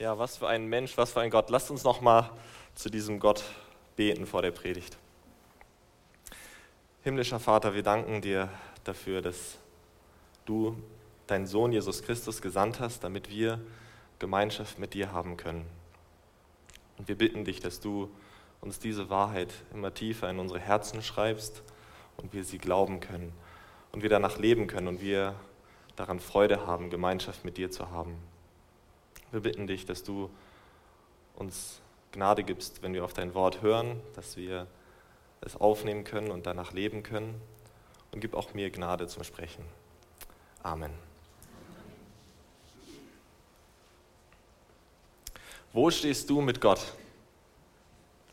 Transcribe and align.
Ja, 0.00 0.18
was 0.18 0.38
für 0.38 0.48
ein 0.48 0.66
Mensch, 0.66 0.96
was 0.96 1.12
für 1.12 1.20
ein 1.20 1.28
Gott. 1.28 1.50
Lasst 1.50 1.70
uns 1.70 1.84
noch 1.84 2.00
mal 2.00 2.30
zu 2.74 2.88
diesem 2.88 3.20
Gott 3.20 3.44
beten 3.96 4.26
vor 4.26 4.40
der 4.40 4.50
Predigt. 4.50 4.96
Himmlischer 7.02 7.38
Vater, 7.38 7.74
wir 7.74 7.82
danken 7.82 8.22
dir 8.22 8.48
dafür, 8.84 9.20
dass 9.20 9.58
du 10.46 10.74
deinen 11.26 11.46
Sohn 11.46 11.70
Jesus 11.70 12.02
Christus 12.02 12.40
gesandt 12.40 12.80
hast, 12.80 13.04
damit 13.04 13.28
wir 13.28 13.60
Gemeinschaft 14.18 14.78
mit 14.78 14.94
dir 14.94 15.12
haben 15.12 15.36
können. 15.36 15.66
Und 16.96 17.06
wir 17.08 17.18
bitten 17.18 17.44
dich, 17.44 17.60
dass 17.60 17.80
du 17.80 18.10
uns 18.62 18.78
diese 18.78 19.10
Wahrheit 19.10 19.52
immer 19.74 19.92
tiefer 19.92 20.30
in 20.30 20.38
unsere 20.38 20.60
Herzen 20.60 21.02
schreibst 21.02 21.62
und 22.16 22.32
wir 22.32 22.44
sie 22.44 22.56
glauben 22.56 23.00
können 23.00 23.34
und 23.92 24.02
wir 24.02 24.08
danach 24.08 24.38
leben 24.38 24.66
können 24.66 24.88
und 24.88 25.02
wir 25.02 25.34
daran 25.94 26.20
Freude 26.20 26.66
haben, 26.66 26.88
Gemeinschaft 26.88 27.44
mit 27.44 27.58
dir 27.58 27.70
zu 27.70 27.90
haben. 27.90 28.29
Wir 29.32 29.40
bitten 29.40 29.66
dich, 29.66 29.86
dass 29.86 30.02
du 30.02 30.30
uns 31.36 31.80
Gnade 32.12 32.42
gibst, 32.42 32.82
wenn 32.82 32.92
wir 32.92 33.04
auf 33.04 33.12
dein 33.12 33.34
Wort 33.34 33.62
hören, 33.62 34.00
dass 34.14 34.36
wir 34.36 34.66
es 35.40 35.56
aufnehmen 35.56 36.04
können 36.04 36.30
und 36.30 36.46
danach 36.46 36.72
leben 36.72 37.02
können. 37.02 37.40
Und 38.12 38.20
gib 38.20 38.34
auch 38.34 38.54
mir 38.54 38.70
Gnade 38.70 39.06
zum 39.06 39.22
Sprechen. 39.22 39.64
Amen. 40.62 40.90
Wo 45.72 45.90
stehst 45.90 46.28
du 46.28 46.40
mit 46.40 46.60
Gott? 46.60 46.80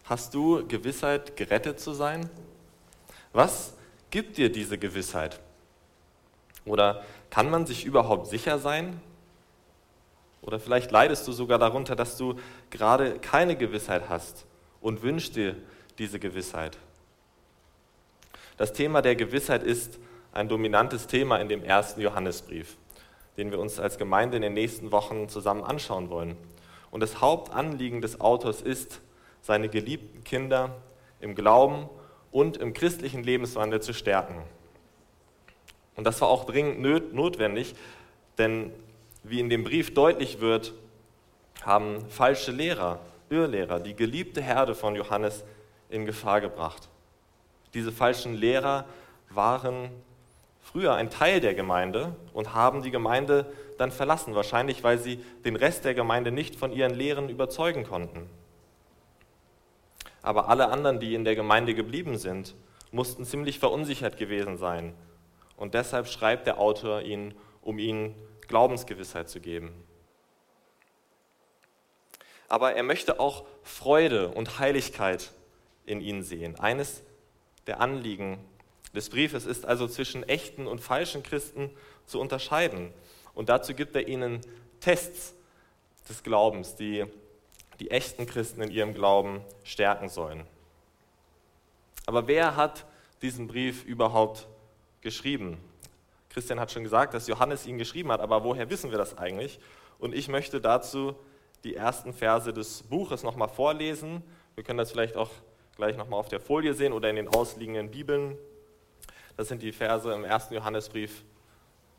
Hast 0.05 0.34
du 0.34 0.67
Gewissheit, 0.67 1.38
gerettet 1.38 1.80
zu 1.80 1.94
sein? 1.94 2.27
Was 3.34 3.73
gibt 4.09 4.38
dir 4.38 4.52
diese 4.52 4.80
Gewissheit? 4.80 5.39
Oder 6.66 7.03
kann 7.30 7.52
man 7.52 7.67
sich 7.67 7.86
überhaupt 7.86 8.27
sicher 8.27 8.58
sein, 8.58 9.00
oder 10.41 10.59
vielleicht 10.59 10.91
leidest 10.91 11.27
du 11.27 11.32
sogar 11.32 11.59
darunter, 11.59 11.96
dass 11.96 12.18
du 12.18 12.36
gerade 12.70 13.20
keine 13.20 13.55
Gewissheit 13.55 14.09
hast 14.09 14.45
und 14.81 15.02
wünschst 15.02 15.36
dir 15.36 15.56
diese 15.98 16.20
Gewissheit. 16.20 16.78
Das 18.58 18.73
Thema 18.73 19.02
der 19.02 19.16
Gewissheit 19.16 19.64
ist 19.64 20.00
ein 20.31 20.50
dominantes 20.50 21.08
Thema 21.08 21.38
in 21.38 21.50
dem 21.50 21.64
ersten 21.64 22.02
Johannesbrief, 22.02 22.78
den 23.38 23.52
wir 23.52 23.59
uns 23.59 23.80
als 23.80 23.98
Gemeinde 23.98 24.38
in 24.38 24.44
den 24.44 24.53
nächsten 24.53 24.92
Wochen 24.92 25.30
zusammen 25.30 25.64
anschauen 25.64 26.09
wollen. 26.09 26.38
Und 26.92 27.02
das 27.02 27.22
Hauptanliegen 27.22 28.02
des 28.02 28.22
Autors 28.22 28.61
ist, 28.61 29.02
seine 29.42 29.70
geliebten 29.70 30.23
Kinder 30.23 30.76
im 31.20 31.36
Glauben 31.36 31.89
und 32.31 32.58
im 32.58 32.73
christlichen 32.73 33.23
Lebenswandel 33.23 33.81
zu 33.81 33.94
stärken. 33.94 34.44
Und 35.95 36.06
das 36.06 36.22
war 36.22 36.28
auch 36.28 36.45
dringend 36.45 37.14
notwendig, 37.14 37.76
denn 38.38 38.72
wie 39.30 39.39
in 39.39 39.50
dem 39.50 39.64
Brief 39.64 39.94
deutlich 39.94 40.39
wird, 40.39 40.73
haben 41.64 42.09
falsche 42.09 42.52
Lehrer, 42.52 43.00
Irrlehrer, 43.30 43.80
die 43.80 43.95
geliebte 43.95 44.42
Herde 44.42 44.75
von 44.75 44.95
Johannes 44.95 45.44
in 45.89 46.06
Gefahr 46.06 46.42
gebracht. 46.42 46.88
Diese 47.73 47.92
falschen 47.92 48.33
Lehrer 48.33 48.86
waren 49.30 49.89
früher 50.61 50.95
ein 50.95 51.09
Teil 51.09 51.39
der 51.39 51.53
Gemeinde 51.53 52.16
und 52.33 52.53
haben 52.53 52.81
die 52.81 52.92
Gemeinde 52.92 53.45
dann 53.78 53.92
verlassen, 53.92 54.36
wahrscheinlich 54.36 54.83
weil 54.83 54.98
sie 54.98 55.17
den 55.45 55.55
Rest 55.55 55.86
der 55.86 55.94
Gemeinde 55.94 56.31
nicht 56.31 56.55
von 56.55 56.72
ihren 56.72 56.94
Lehren 56.94 57.30
überzeugen 57.30 57.83
konnten. 57.83 58.30
Aber 60.22 60.50
alle 60.50 60.70
anderen, 60.70 61.00
die 61.00 61.16
in 61.16 61.23
der 61.23 61.36
Gemeinde 61.36 61.73
geblieben 61.73 62.17
sind, 62.17 62.55
mussten 62.92 63.25
ziemlich 63.25 63.59
verunsichert 63.59 64.17
gewesen 64.17 64.58
sein. 64.58 64.94
Und 65.55 65.73
deshalb 65.73 66.08
schreibt 66.08 66.48
der 66.48 66.59
Autor 66.59 67.02
ihnen, 67.02 67.33
um 67.61 67.80
ihnen 67.80 68.16
Glaubensgewissheit 68.48 69.30
zu 69.30 69.40
geben. 69.40 69.73
Aber 72.50 72.73
er 72.73 72.84
möchte 72.84 73.20
auch 73.20 73.45
Freude 73.64 74.30
und 74.30 74.59
Heiligkeit 74.59 75.31
in 75.86 76.02
ihnen 76.02 76.23
sehen. 76.23 76.59
Eines 76.59 77.04
der 77.66 77.82
Anliegen 77.82 78.39
des 78.95 79.10
Briefes 79.10 79.45
ist 79.45 79.66
also 79.66 79.88
zwischen 79.88 80.23
echten 80.23 80.67
und 80.67 80.80
falschen 80.80 81.23
Christen 81.23 81.70
zu 82.05 82.20
unterscheiden. 82.20 82.94
Und 83.33 83.49
dazu 83.49 83.73
gibt 83.73 83.95
er 83.95 84.08
ihnen 84.08 84.42
Tests 84.80 85.33
des 86.10 86.23
Glaubens, 86.23 86.76
die 86.76 87.05
die 87.80 87.92
echten 87.92 88.26
Christen 88.26 88.61
in 88.61 88.71
ihrem 88.71 88.94
Glauben 88.94 89.42
stärken 89.64 90.10
sollen. 90.10 90.45
Aber 92.05 92.27
wer 92.27 92.55
hat 92.55 92.86
diesen 93.21 93.48
Brief 93.48 93.83
überhaupt 93.83 94.48
geschrieben? 95.02 95.58
Christian 96.37 96.59
hat 96.59 96.71
schon 96.71 96.83
gesagt, 96.83 97.15
dass 97.15 97.25
Johannes 97.25 97.65
ihn 97.65 97.80
geschrieben 97.80 98.11
hat, 98.11 98.21
aber 98.21 98.43
woher 98.43 98.70
wissen 98.70 98.92
wir 98.92 98.99
das 98.99 99.17
eigentlich? 99.17 99.59
Und 99.98 100.14
ich 100.14 100.27
möchte 100.27 100.61
dazu 100.61 101.15
die 101.64 101.73
ersten 101.73 102.14
Verse 102.14 102.53
des 102.53 102.83
Buches 102.83 103.23
nochmal 103.23 103.49
vorlesen. 103.49 104.21
Wir 104.53 104.64
können 104.64 104.77
das 104.77 104.92
vielleicht 104.92 105.15
auch 105.15 105.31
gleich 105.77 105.97
nochmal 105.97 106.20
auf 106.20 106.27
der 106.27 106.39
Folie 106.39 106.76
sehen 106.76 106.93
oder 106.93 107.09
in 107.09 107.15
den 107.15 107.27
ausliegenden 107.27 107.89
Bibeln. 107.89 108.37
Das 109.36 109.47
sind 109.47 109.64
die 109.64 109.71
Verse 109.71 110.14
im 110.14 110.23
ersten 110.23 110.53
Johannesbrief, 110.53 111.23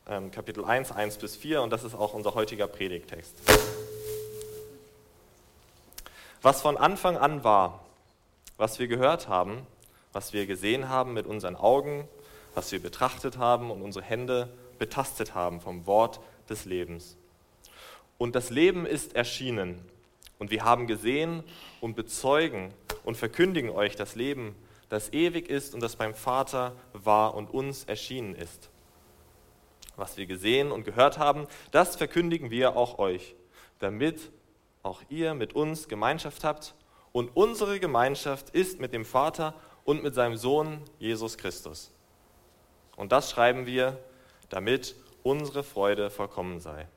ähm, 0.06 0.30
Kapitel 0.30 0.64
1, 0.64 0.92
1 0.92 1.18
bis 1.18 1.34
4, 1.34 1.60
und 1.60 1.70
das 1.70 1.82
ist 1.82 1.96
auch 1.96 2.14
unser 2.14 2.36
heutiger 2.36 2.68
Predigtext. 2.68 3.34
Was 6.42 6.62
von 6.62 6.76
Anfang 6.76 7.16
an 7.16 7.42
war, 7.42 7.84
was 8.56 8.78
wir 8.78 8.86
gehört 8.86 9.26
haben, 9.26 9.66
was 10.12 10.32
wir 10.32 10.46
gesehen 10.46 10.88
haben 10.88 11.12
mit 11.12 11.26
unseren 11.26 11.56
Augen, 11.56 12.08
was 12.58 12.72
wir 12.72 12.82
betrachtet 12.82 13.38
haben 13.38 13.70
und 13.70 13.82
unsere 13.82 14.04
Hände 14.04 14.52
betastet 14.80 15.32
haben 15.32 15.60
vom 15.60 15.86
Wort 15.86 16.18
des 16.50 16.64
Lebens. 16.64 17.16
Und 18.18 18.34
das 18.34 18.50
Leben 18.50 18.84
ist 18.84 19.14
erschienen 19.14 19.80
und 20.40 20.50
wir 20.50 20.64
haben 20.64 20.88
gesehen 20.88 21.44
und 21.80 21.94
bezeugen 21.94 22.74
und 23.04 23.16
verkündigen 23.16 23.70
euch 23.70 23.94
das 23.94 24.16
Leben, 24.16 24.56
das 24.88 25.12
ewig 25.12 25.48
ist 25.48 25.72
und 25.72 25.84
das 25.84 25.94
beim 25.94 26.14
Vater 26.14 26.74
war 26.92 27.36
und 27.36 27.48
uns 27.48 27.84
erschienen 27.84 28.34
ist. 28.34 28.70
Was 29.94 30.16
wir 30.16 30.26
gesehen 30.26 30.72
und 30.72 30.82
gehört 30.82 31.16
haben, 31.16 31.46
das 31.70 31.94
verkündigen 31.94 32.50
wir 32.50 32.76
auch 32.76 32.98
euch, 32.98 33.36
damit 33.78 34.32
auch 34.82 35.00
ihr 35.08 35.34
mit 35.34 35.52
uns 35.52 35.86
Gemeinschaft 35.86 36.42
habt. 36.42 36.74
Und 37.12 37.36
unsere 37.36 37.78
Gemeinschaft 37.78 38.50
ist 38.50 38.80
mit 38.80 38.92
dem 38.92 39.04
Vater 39.04 39.54
und 39.84 40.02
mit 40.02 40.16
seinem 40.16 40.36
Sohn 40.36 40.82
Jesus 40.98 41.38
Christus. 41.38 41.92
Und 42.98 43.12
das 43.12 43.30
schreiben 43.30 43.64
wir, 43.64 43.96
damit 44.50 44.96
unsere 45.22 45.62
Freude 45.62 46.10
vollkommen 46.10 46.58
sei. 46.60 46.88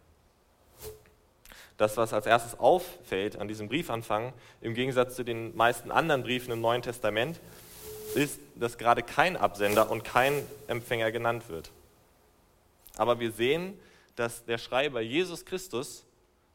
Das, 1.77 1.95
was 1.95 2.11
als 2.11 2.25
erstes 2.25 2.59
auffällt 2.59 3.37
an 3.37 3.47
diesem 3.47 3.69
Briefanfang, 3.69 4.33
im 4.61 4.73
Gegensatz 4.73 5.15
zu 5.15 5.23
den 5.23 5.55
meisten 5.55 5.91
anderen 5.91 6.23
Briefen 6.23 6.51
im 6.51 6.59
Neuen 6.59 6.81
Testament, 6.81 7.39
ist, 8.15 8.39
dass 8.55 8.79
gerade 8.79 9.03
kein 9.03 9.37
Absender 9.37 9.91
und 9.91 10.03
kein 10.03 10.45
Empfänger 10.67 11.11
genannt 11.11 11.49
wird. 11.49 11.71
Aber 12.97 13.19
wir 13.19 13.31
sehen, 13.31 13.79
dass 14.15 14.43
der 14.45 14.57
Schreiber 14.57 15.01
Jesus 15.01 15.45
Christus 15.45 16.03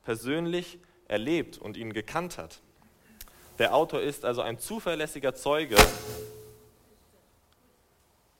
persönlich 0.04 0.78
erlebt 1.06 1.56
und 1.56 1.76
ihn 1.76 1.92
gekannt 1.92 2.36
hat. 2.36 2.58
Der 3.60 3.74
Autor 3.74 4.00
ist 4.00 4.24
also 4.24 4.42
ein 4.42 4.58
zuverlässiger 4.58 5.34
Zeuge 5.34 5.76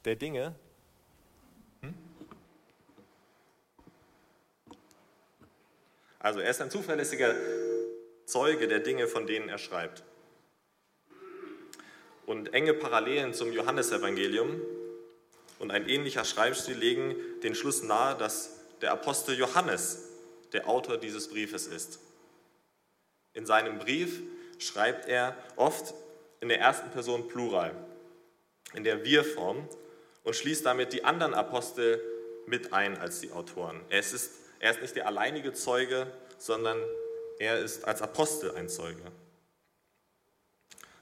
der 0.04 0.16
Dinge, 0.16 0.54
Also 6.26 6.40
er 6.40 6.50
ist 6.50 6.60
ein 6.60 6.72
zuverlässiger 6.72 7.36
Zeuge 8.24 8.66
der 8.66 8.80
Dinge, 8.80 9.06
von 9.06 9.28
denen 9.28 9.48
er 9.48 9.58
schreibt. 9.58 10.02
Und 12.26 12.52
enge 12.52 12.74
Parallelen 12.74 13.32
zum 13.32 13.52
Johannesevangelium 13.52 14.60
und 15.60 15.70
ein 15.70 15.88
ähnlicher 15.88 16.24
Schreibstil 16.24 16.76
legen 16.76 17.14
den 17.44 17.54
Schluss 17.54 17.84
nahe, 17.84 18.18
dass 18.18 18.58
der 18.80 18.90
Apostel 18.90 19.38
Johannes 19.38 20.08
der 20.52 20.68
Autor 20.68 20.96
dieses 20.96 21.28
Briefes 21.28 21.68
ist. 21.68 22.00
In 23.32 23.46
seinem 23.46 23.78
Brief 23.78 24.20
schreibt 24.58 25.06
er 25.06 25.36
oft 25.54 25.94
in 26.40 26.48
der 26.48 26.58
ersten 26.58 26.90
Person 26.90 27.28
Plural, 27.28 27.72
in 28.74 28.82
der 28.82 29.04
Wir-Form 29.04 29.68
und 30.24 30.34
schließt 30.34 30.66
damit 30.66 30.92
die 30.92 31.04
anderen 31.04 31.34
Apostel 31.34 32.02
mit 32.46 32.72
ein 32.72 32.98
als 32.98 33.20
die 33.20 33.30
Autoren. 33.30 33.80
Es 33.90 34.12
ist 34.12 34.32
er 34.58 34.70
ist 34.70 34.82
nicht 34.82 34.96
der 34.96 35.06
alleinige 35.06 35.52
Zeuge, 35.52 36.06
sondern 36.38 36.78
er 37.38 37.58
ist 37.58 37.84
als 37.84 38.02
Apostel 38.02 38.54
ein 38.56 38.68
Zeuge. 38.68 39.02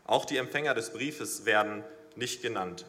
Auch 0.05 0.25
die 0.25 0.37
Empfänger 0.37 0.75
des 0.75 0.93
Briefes 0.93 1.45
werden 1.45 1.85
nicht 2.17 2.43
genannt. 2.43 2.85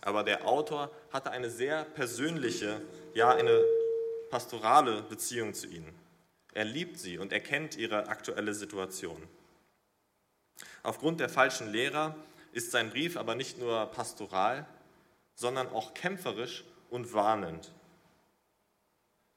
Aber 0.00 0.24
der 0.24 0.46
Autor 0.46 0.90
hatte 1.12 1.30
eine 1.30 1.50
sehr 1.50 1.84
persönliche, 1.84 2.80
ja 3.14 3.30
eine 3.30 3.64
pastorale 4.30 5.02
Beziehung 5.02 5.54
zu 5.54 5.66
ihnen. 5.68 5.94
Er 6.54 6.64
liebt 6.64 6.98
sie 6.98 7.18
und 7.18 7.32
erkennt 7.32 7.76
ihre 7.76 8.08
aktuelle 8.08 8.54
Situation. 8.54 9.22
Aufgrund 10.82 11.20
der 11.20 11.28
falschen 11.28 11.70
Lehrer 11.70 12.16
ist 12.52 12.70
sein 12.70 12.90
Brief 12.90 13.16
aber 13.16 13.34
nicht 13.34 13.58
nur 13.58 13.86
pastoral, 13.86 14.66
sondern 15.34 15.68
auch 15.68 15.94
kämpferisch 15.94 16.64
und 16.90 17.14
warnend. 17.14 17.72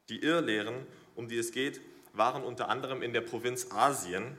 Die 0.10 0.22
Irrlehren, 0.22 0.86
um 1.16 1.28
die 1.28 1.38
es 1.38 1.52
geht, 1.52 1.82
waren 2.18 2.44
unter 2.44 2.70
anderem 2.70 3.02
in 3.02 3.14
der 3.14 3.22
Provinz 3.22 3.72
Asien 3.72 4.38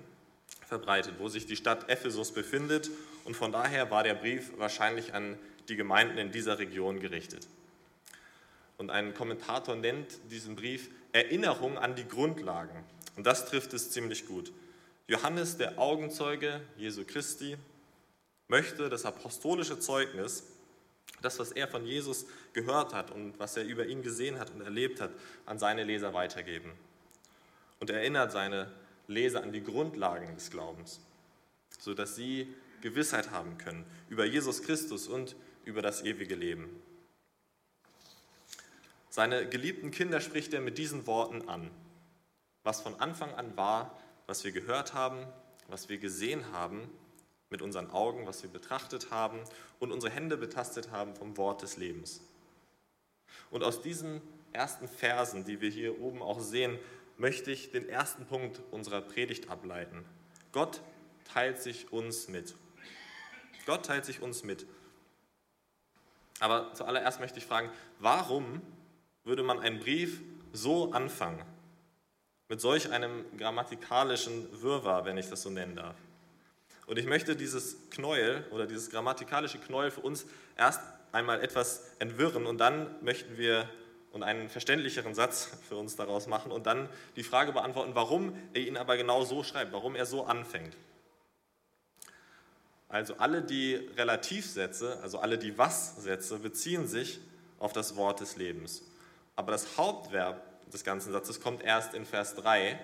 verbreitet, 0.67 1.15
wo 1.19 1.29
sich 1.29 1.47
die 1.47 1.57
Stadt 1.57 1.89
Ephesus 1.89 2.33
befindet 2.33 2.91
und 3.25 3.37
von 3.37 3.53
daher 3.53 3.91
war 3.91 4.03
der 4.03 4.15
Brief 4.15 4.53
wahrscheinlich 4.57 5.15
an 5.15 5.39
die 5.69 5.77
Gemeinden 5.77 6.19
in 6.19 6.33
dieser 6.33 6.59
Region 6.59 7.01
gerichtet. 7.01 7.49
Und 8.79 8.91
ein 8.91 9.15
Kommentator 9.15 9.75
nennt 9.75 10.19
diesen 10.31 10.55
Brief 10.55 10.91
Erinnerung 11.13 11.79
an 11.79 11.95
die 11.95 12.07
Grundlagen. 12.07 12.85
Und 13.17 13.27
das 13.27 13.47
trifft 13.47 13.73
es 13.73 13.91
ziemlich 13.91 14.27
gut. 14.27 14.53
Johannes, 15.09 15.57
der 15.57 15.79
Augenzeuge 15.79 16.61
Jesu 16.77 17.05
Christi, 17.07 17.57
möchte 18.49 18.89
das 18.89 19.05
apostolische 19.05 19.79
Zeugnis, 19.79 20.45
das, 21.23 21.39
was 21.39 21.53
er 21.53 21.69
von 21.69 21.87
Jesus 21.87 22.27
gehört 22.53 22.93
hat 22.93 23.11
und 23.11 23.39
was 23.39 23.57
er 23.57 23.65
über 23.65 23.87
ihn 23.87 24.03
gesehen 24.03 24.39
hat 24.39 24.51
und 24.51 24.61
erlebt 24.61 25.01
hat, 25.01 25.11
an 25.47 25.59
seine 25.59 25.85
Leser 25.85 26.13
weitergeben. 26.13 26.73
Und 27.81 27.91
er 27.91 28.01
erinnert 28.01 28.33
seine 28.33 28.73
Leser 29.07 29.43
an 29.43 29.53
die 29.53 29.63
Grundlagen 29.63 30.35
des 30.35 30.51
Glaubens, 30.51 31.01
sodass 31.79 32.17
sie 32.17 32.53
Gewissheit 32.81 33.31
haben 33.31 33.59
können 33.59 33.85
über 34.09 34.25
Jesus 34.25 34.63
Christus 34.63 35.09
und 35.09 35.37
über 35.65 35.83
das 35.83 36.03
ewige 36.03 36.35
Leben. 36.35 36.69
Seine 39.09 39.49
geliebten 39.49 39.91
Kinder 39.91 40.21
spricht 40.21 40.53
er 40.53 40.61
mit 40.61 40.79
diesen 40.79 41.07
Worten 41.07 41.49
an. 41.49 41.71
Was 42.65 42.81
von 42.81 43.01
Anfang 43.01 43.35
an 43.35 43.57
war, 43.57 43.99
was 44.27 44.45
wir 44.45 44.53
gehört 44.53 44.93
haben, 44.93 45.27
was 45.69 45.89
wir 45.89 45.99
gesehen 45.99 46.53
haben, 46.53 46.91
mit 47.49 47.63
unseren 47.63 47.91
Augen, 47.91 48.27
was 48.27 48.43
wir 48.43 48.51
betrachtet 48.51 49.11
haben 49.11 49.41
und 49.79 49.93
unsere 49.93 50.13
Hände 50.13 50.37
betastet 50.37 50.91
haben 50.91 51.15
vom 51.15 51.37
Wort 51.37 51.63
des 51.63 51.77
Lebens. 51.77 52.21
Und 53.51 53.63
aus 53.63 53.83
diesen 53.83 54.21
ersten 54.53 54.89
Versen, 54.89 55.45
die 55.45 55.61
wir 55.61 55.71
hier 55.71 56.01
oben 56.01 56.23
auch 56.23 56.41
sehen, 56.41 56.79
möchte 57.19 57.51
ich 57.51 57.71
den 57.71 57.89
ersten 57.89 58.27
Punkt 58.27 58.61
unserer 58.71 59.01
Predigt 59.01 59.51
ableiten. 59.51 60.05
Gott 60.53 60.81
teilt 61.25 61.61
sich 61.61 61.93
uns 61.93 62.29
mit. 62.29 62.55
Gott 63.67 63.87
teilt 63.87 64.05
sich 64.05 64.23
uns 64.23 64.45
mit. 64.45 64.67
Aber 66.41 66.73
zuallererst 66.75 67.21
möchte 67.21 67.39
ich 67.39 67.47
fragen, 67.47 67.71
warum 67.99 68.61
würde 69.25 69.43
man 69.43 69.59
einen 69.59 69.81
Brief 69.81 70.21
so 70.53 70.93
anfangen? 70.93 71.43
Mit 72.49 72.61
solch 72.61 72.91
einem 72.93 73.25
grammatikalischen 73.37 74.63
Wirrwarr, 74.63 75.05
wenn 75.05 75.19
ich 75.19 75.29
das 75.29 75.43
so 75.43 75.51
nennen 75.51 75.75
darf. 75.75 75.97
Und 76.87 76.99
ich 76.99 77.07
möchte 77.07 77.35
dieses 77.35 77.91
Knäuel 77.91 78.45
oder 78.53 78.67
dieses 78.67 78.91
grammatikalische 78.91 79.59
Knäuel 79.59 79.91
für 79.91 80.03
uns 80.03 80.27
erst 80.57 80.81
einmal 81.11 81.41
etwas 81.41 81.91
entwirren 81.99 82.47
und 82.47 82.59
dann 82.59 83.03
möchten 83.03 83.37
wir 83.39 83.69
und 84.17 84.23
einen 84.23 84.49
verständlicheren 84.49 85.15
Satz 85.15 85.51
für 85.69 85.77
uns 85.77 85.95
daraus 85.95 86.27
machen 86.27 86.51
und 86.51 86.67
dann 86.67 86.89
die 87.17 87.23
Frage 87.23 87.53
beantworten, 87.53 87.91
warum 87.95 88.35
er 88.55 88.63
ihn 88.63 88.79
aber 88.79 88.97
genau 88.97 89.25
so 89.25 89.43
schreibt, 89.43 89.75
warum 89.75 89.95
er 89.95 90.07
so 90.07 90.25
anfängt. 90.25 90.75
Also 92.89 93.19
alle 93.19 93.43
die 93.43 93.75
Relativsätze, 93.75 94.99
also 95.03 95.19
alle 95.19 95.37
die 95.37 95.59
Was-Sätze 95.59 96.39
beziehen 96.39 96.87
sich 96.87 97.21
auf 97.59 97.75
das 97.75 97.97
Wort 97.97 98.21
des 98.21 98.37
Lebens. 98.37 98.83
Aber 99.35 99.53
das 99.53 99.77
Hauptverb 99.77 100.41
des 100.71 100.83
ganzen 100.83 101.13
Satzes 101.13 101.43
kommt 101.43 101.63
erst 101.63 101.93
in 101.93 102.07
Vers 102.07 102.37
3, 102.37 102.81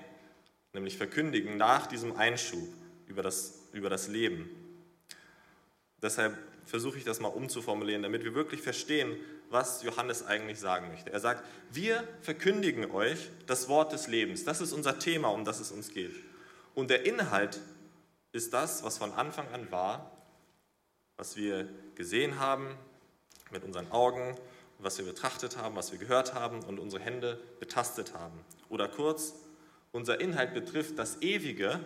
nämlich 0.75 0.99
verkündigen, 0.99 1.56
nach 1.56 1.87
diesem 1.87 2.14
Einschub 2.14 2.69
über 3.06 3.23
das, 3.23 3.55
über 3.73 3.88
das 3.88 4.06
Leben. 4.06 4.50
Deshalb 6.02 6.37
versuche 6.67 6.99
ich 6.99 7.05
das 7.05 7.20
mal 7.20 7.28
umzuformulieren, 7.28 8.02
damit 8.02 8.23
wir 8.23 8.35
wirklich 8.35 8.61
verstehen, 8.61 9.17
was 9.52 9.82
Johannes 9.82 10.26
eigentlich 10.26 10.58
sagen 10.58 10.88
möchte. 10.88 11.12
Er 11.12 11.20
sagt, 11.20 11.44
wir 11.70 12.02
verkündigen 12.22 12.90
euch 12.90 13.31
das 13.46 13.69
Wort 13.69 13.93
des 13.93 14.06
Lebens. 14.08 14.44
Das 14.44 14.60
ist 14.60 14.72
unser 14.72 14.99
Thema, 14.99 15.28
um 15.28 15.44
das 15.44 15.60
es 15.60 15.70
uns 15.70 15.90
geht. 15.90 16.14
Und 16.75 16.90
der 16.90 17.04
Inhalt 17.04 17.60
ist 18.32 18.52
das, 18.54 18.82
was 18.82 18.99
von 18.99 19.12
Anfang 19.12 19.46
an 19.52 19.70
war, 19.70 20.10
was 21.16 21.37
wir 21.37 21.69
gesehen 21.94 22.40
haben 22.40 22.75
mit 23.50 23.62
unseren 23.62 23.90
Augen, 23.93 24.37
was 24.78 24.99
wir 24.99 25.04
betrachtet 25.04 25.56
haben, 25.58 25.76
was 25.76 25.93
wir 25.93 25.99
gehört 25.99 26.34
haben 26.34 26.62
und 26.64 26.81
unsere 26.81 27.02
Hände 27.02 27.38
betastet 27.60 28.14
haben. 28.14 28.40
Oder 28.70 28.88
kurz, 28.88 29.34
unser 29.93 30.20
Inhalt 30.20 30.54
betrifft 30.54 30.99
das 30.99 31.20
Ewige, 31.20 31.78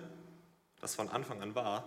das 0.80 0.94
von 0.94 1.08
Anfang 1.08 1.42
an 1.42 1.54
war, 1.54 1.84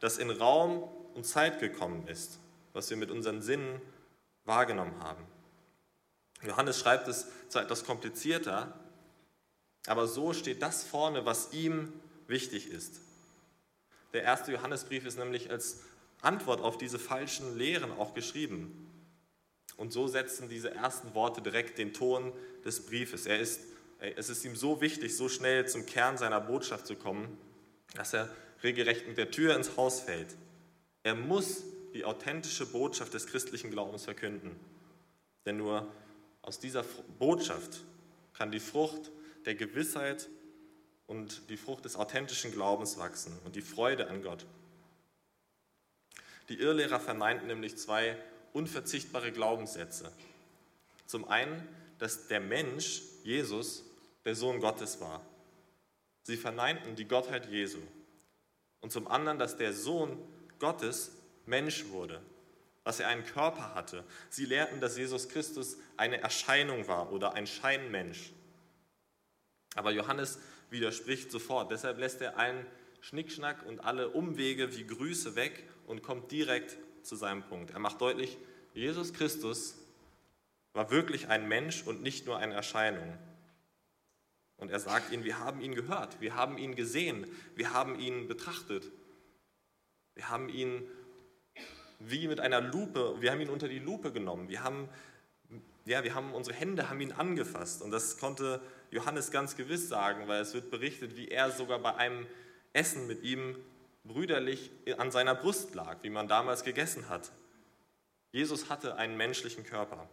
das 0.00 0.18
in 0.18 0.30
Raum 0.30 0.82
und 1.14 1.24
Zeit 1.24 1.60
gekommen 1.60 2.06
ist, 2.08 2.38
was 2.72 2.90
wir 2.90 2.96
mit 2.96 3.10
unseren 3.10 3.40
Sinnen 3.42 3.80
wahrgenommen 4.48 5.00
haben. 5.00 5.24
Johannes 6.42 6.80
schreibt 6.80 7.06
es 7.06 7.26
zwar 7.48 7.62
etwas 7.62 7.84
komplizierter, 7.84 8.78
aber 9.86 10.08
so 10.08 10.32
steht 10.32 10.62
das 10.62 10.82
vorne, 10.84 11.24
was 11.24 11.52
ihm 11.52 11.92
wichtig 12.26 12.70
ist. 12.70 13.00
Der 14.12 14.22
erste 14.22 14.52
Johannesbrief 14.52 15.04
ist 15.06 15.18
nämlich 15.18 15.50
als 15.50 15.82
Antwort 16.20 16.60
auf 16.60 16.78
diese 16.78 16.98
falschen 16.98 17.56
Lehren 17.56 17.92
auch 17.92 18.14
geschrieben. 18.14 18.84
Und 19.76 19.92
so 19.92 20.08
setzen 20.08 20.48
diese 20.48 20.74
ersten 20.74 21.14
Worte 21.14 21.40
direkt 21.40 21.78
den 21.78 21.94
Ton 21.94 22.32
des 22.64 22.86
Briefes. 22.86 23.26
Er 23.26 23.38
ist, 23.38 23.60
es 24.00 24.28
ist 24.28 24.44
ihm 24.44 24.56
so 24.56 24.80
wichtig, 24.80 25.16
so 25.16 25.28
schnell 25.28 25.68
zum 25.68 25.86
Kern 25.86 26.18
seiner 26.18 26.40
Botschaft 26.40 26.86
zu 26.86 26.96
kommen, 26.96 27.38
dass 27.94 28.12
er 28.12 28.28
regelrecht 28.62 29.06
mit 29.06 29.18
der 29.18 29.30
Tür 29.30 29.54
ins 29.54 29.76
Haus 29.76 30.00
fällt. 30.00 30.36
Er 31.04 31.14
muss 31.14 31.62
die 31.94 32.04
authentische 32.04 32.66
Botschaft 32.66 33.14
des 33.14 33.26
christlichen 33.26 33.70
Glaubens 33.70 34.04
verkünden. 34.04 34.58
Denn 35.46 35.56
nur 35.56 35.86
aus 36.42 36.58
dieser 36.58 36.84
Botschaft 37.18 37.84
kann 38.34 38.52
die 38.52 38.60
Frucht 38.60 39.10
der 39.44 39.54
Gewissheit 39.54 40.28
und 41.06 41.48
die 41.48 41.56
Frucht 41.56 41.84
des 41.84 41.96
authentischen 41.96 42.52
Glaubens 42.52 42.98
wachsen 42.98 43.36
und 43.44 43.56
die 43.56 43.62
Freude 43.62 44.08
an 44.08 44.22
Gott. 44.22 44.46
Die 46.48 46.58
Irrlehrer 46.58 47.00
verneinten 47.00 47.46
nämlich 47.46 47.76
zwei 47.76 48.16
unverzichtbare 48.52 49.32
Glaubenssätze. 49.32 50.12
Zum 51.06 51.28
einen, 51.28 51.66
dass 51.98 52.28
der 52.28 52.40
Mensch, 52.40 53.02
Jesus, 53.24 53.84
der 54.24 54.34
Sohn 54.34 54.60
Gottes 54.60 55.00
war. 55.00 55.24
Sie 56.22 56.36
verneinten 56.36 56.96
die 56.96 57.06
Gottheit 57.06 57.50
Jesu. 57.50 57.78
Und 58.80 58.92
zum 58.92 59.08
anderen, 59.08 59.38
dass 59.38 59.56
der 59.56 59.72
Sohn 59.72 60.18
Gottes 60.58 61.12
Mensch 61.48 61.88
wurde, 61.88 62.22
dass 62.84 63.00
er 63.00 63.08
einen 63.08 63.24
Körper 63.24 63.74
hatte. 63.74 64.04
Sie 64.30 64.44
lehrten, 64.44 64.80
dass 64.80 64.96
Jesus 64.96 65.28
Christus 65.28 65.76
eine 65.96 66.20
Erscheinung 66.20 66.88
war 66.88 67.12
oder 67.12 67.34
ein 67.34 67.46
Scheinmensch. 67.46 68.32
Aber 69.74 69.90
Johannes 69.90 70.38
widerspricht 70.70 71.30
sofort. 71.30 71.70
Deshalb 71.70 71.98
lässt 71.98 72.20
er 72.20 72.38
allen 72.38 72.66
Schnickschnack 73.00 73.64
und 73.66 73.80
alle 73.80 74.08
Umwege 74.10 74.76
wie 74.76 74.86
Grüße 74.86 75.36
weg 75.36 75.64
und 75.86 76.02
kommt 76.02 76.30
direkt 76.30 76.76
zu 77.02 77.16
seinem 77.16 77.42
Punkt. 77.42 77.70
Er 77.70 77.78
macht 77.78 78.00
deutlich, 78.00 78.38
Jesus 78.74 79.12
Christus 79.12 79.76
war 80.72 80.90
wirklich 80.90 81.28
ein 81.28 81.48
Mensch 81.48 81.82
und 81.82 82.02
nicht 82.02 82.26
nur 82.26 82.38
eine 82.38 82.54
Erscheinung. 82.54 83.16
Und 84.56 84.70
er 84.70 84.80
sagt 84.80 85.12
ihnen, 85.12 85.24
wir 85.24 85.38
haben 85.38 85.60
ihn 85.60 85.74
gehört, 85.74 86.20
wir 86.20 86.34
haben 86.34 86.58
ihn 86.58 86.74
gesehen, 86.74 87.26
wir 87.54 87.72
haben 87.72 87.98
ihn 87.98 88.26
betrachtet, 88.26 88.90
wir 90.14 90.28
haben 90.28 90.48
ihn 90.48 90.82
wie 91.98 92.28
mit 92.28 92.40
einer 92.40 92.60
Lupe, 92.60 93.16
wir 93.20 93.32
haben 93.32 93.40
ihn 93.40 93.50
unter 93.50 93.68
die 93.68 93.78
Lupe 93.78 94.12
genommen, 94.12 94.48
wir 94.48 94.62
haben, 94.62 94.88
ja, 95.84 96.04
wir 96.04 96.14
haben 96.14 96.32
unsere 96.32 96.56
Hände 96.56 96.90
haben 96.90 97.00
ihn 97.00 97.12
angefasst 97.12 97.82
und 97.82 97.90
das 97.90 98.18
konnte 98.18 98.60
Johannes 98.90 99.30
ganz 99.30 99.56
gewiss 99.56 99.88
sagen, 99.88 100.28
weil 100.28 100.40
es 100.40 100.54
wird 100.54 100.70
berichtet, 100.70 101.16
wie 101.16 101.28
er 101.28 101.50
sogar 101.50 101.78
bei 101.78 101.94
einem 101.94 102.26
Essen 102.72 103.06
mit 103.06 103.22
ihm 103.22 103.56
brüderlich 104.04 104.70
an 104.96 105.10
seiner 105.10 105.34
Brust 105.34 105.74
lag, 105.74 105.98
wie 106.02 106.10
man 106.10 106.28
damals 106.28 106.64
gegessen 106.64 107.08
hat. 107.08 107.30
Jesus 108.32 108.68
hatte 108.70 108.96
einen 108.96 109.16
menschlichen 109.16 109.64
Körper. 109.64 110.08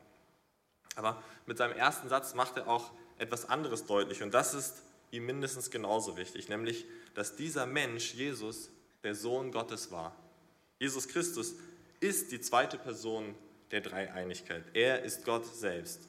Aber 0.96 1.22
mit 1.46 1.58
seinem 1.58 1.78
ersten 1.78 2.10
Satz 2.10 2.34
macht 2.34 2.58
er 2.58 2.68
auch 2.68 2.92
etwas 3.18 3.48
anderes 3.50 3.86
deutlich 3.86 4.24
und 4.24 4.34
das 4.34 4.54
ist 4.54 4.82
ihm 5.12 5.26
mindestens 5.26 5.70
genauso 5.72 6.18
wichtig, 6.18 6.50
nämlich, 6.50 6.86
dass 7.14 7.36
dieser 7.36 7.66
Mensch, 7.66 8.14
Jesus, 8.14 8.70
der 9.04 9.16
Sohn 9.16 9.52
Gottes 9.52 9.92
war. 9.92 10.16
Jesus 10.80 11.08
Christus 11.08 11.56
ist 12.00 12.32
die 12.32 12.42
zweite 12.42 12.78
Person 12.78 13.36
der 13.72 13.82
Dreieinigkeit. 13.82 14.64
Er 14.74 15.04
ist 15.04 15.26
Gott 15.26 15.46
selbst. 15.46 16.02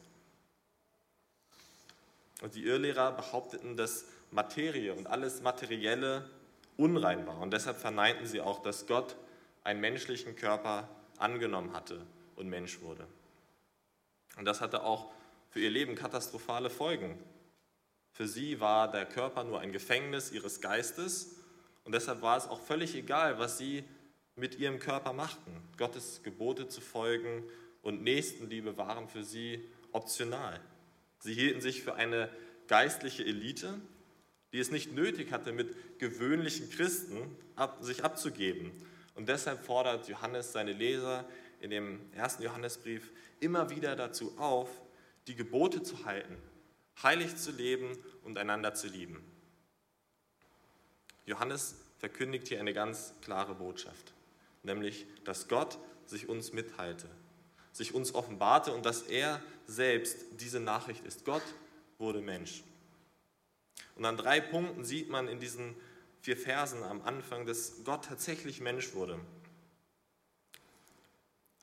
Und 2.42 2.54
die 2.54 2.64
Irrlehrer 2.64 3.12
behaupteten, 3.12 3.76
dass 3.76 4.04
Materie 4.30 4.94
und 4.94 5.06
alles 5.06 5.40
Materielle 5.40 6.28
unrein 6.76 7.26
war. 7.26 7.38
Und 7.38 7.52
deshalb 7.52 7.78
verneinten 7.78 8.26
sie 8.26 8.40
auch, 8.40 8.60
dass 8.62 8.86
Gott 8.86 9.16
einen 9.64 9.80
menschlichen 9.80 10.36
Körper 10.36 10.88
angenommen 11.16 11.72
hatte 11.72 12.04
und 12.36 12.48
Mensch 12.48 12.80
wurde. 12.80 13.06
Und 14.36 14.44
das 14.44 14.60
hatte 14.60 14.82
auch 14.82 15.10
für 15.50 15.60
ihr 15.60 15.70
Leben 15.70 15.94
katastrophale 15.94 16.68
Folgen. 16.68 17.18
Für 18.12 18.28
sie 18.28 18.60
war 18.60 18.90
der 18.90 19.06
Körper 19.06 19.44
nur 19.44 19.60
ein 19.60 19.72
Gefängnis 19.72 20.30
ihres 20.30 20.60
Geistes 20.60 21.36
und 21.84 21.94
deshalb 21.94 22.20
war 22.20 22.36
es 22.36 22.46
auch 22.46 22.60
völlig 22.60 22.94
egal, 22.94 23.38
was 23.38 23.58
sie 23.58 23.84
mit 24.36 24.58
ihrem 24.58 24.78
Körper 24.78 25.12
machten. 25.12 25.50
Gottes 25.76 26.22
Gebote 26.22 26.68
zu 26.68 26.80
folgen 26.80 27.42
und 27.82 28.02
Nächstenliebe 28.02 28.76
waren 28.76 29.08
für 29.08 29.24
sie 29.24 29.64
optional. 29.92 30.60
Sie 31.18 31.34
hielten 31.34 31.60
sich 31.60 31.82
für 31.82 31.94
eine 31.94 32.30
geistliche 32.68 33.24
Elite 33.24 33.80
die 34.56 34.60
es 34.60 34.70
nicht 34.70 34.92
nötig 34.92 35.32
hatte, 35.32 35.52
mit 35.52 35.98
gewöhnlichen 35.98 36.70
Christen 36.70 37.36
ab, 37.56 37.78
sich 37.82 38.04
abzugeben. 38.04 38.72
Und 39.14 39.28
deshalb 39.28 39.64
fordert 39.64 40.08
Johannes 40.08 40.52
seine 40.52 40.72
Leser 40.72 41.28
in 41.60 41.68
dem 41.68 42.00
ersten 42.12 42.42
Johannesbrief 42.42 43.10
immer 43.40 43.68
wieder 43.68 43.96
dazu 43.96 44.36
auf, 44.38 44.70
die 45.26 45.34
Gebote 45.34 45.82
zu 45.82 46.06
halten, 46.06 46.36
heilig 47.02 47.36
zu 47.36 47.50
leben 47.50 47.98
und 48.24 48.38
einander 48.38 48.72
zu 48.72 48.86
lieben. 48.86 49.22
Johannes 51.24 51.74
verkündigt 51.98 52.48
hier 52.48 52.60
eine 52.60 52.72
ganz 52.72 53.12
klare 53.20 53.54
Botschaft, 53.54 54.14
nämlich, 54.66 55.06
dass 55.24 55.48
Gott 55.48 55.78
sich 56.04 56.28
uns 56.28 56.52
mitteilte, 56.52 57.08
sich 57.72 57.94
uns 57.94 58.14
offenbarte 58.14 58.72
und 58.72 58.84
dass 58.84 59.02
er 59.02 59.42
selbst 59.66 60.18
diese 60.40 60.60
Nachricht 60.60 61.04
ist. 61.04 61.24
Gott 61.24 61.42
wurde 61.98 62.20
Mensch. 62.20 62.62
Und 63.96 64.04
an 64.04 64.16
drei 64.16 64.40
Punkten 64.40 64.84
sieht 64.84 65.08
man 65.08 65.28
in 65.28 65.40
diesen 65.40 65.74
vier 66.20 66.36
Versen 66.36 66.82
am 66.82 67.02
Anfang, 67.02 67.46
dass 67.46 67.84
Gott 67.84 68.04
tatsächlich 68.04 68.60
Mensch 68.60 68.94
wurde. 68.94 69.18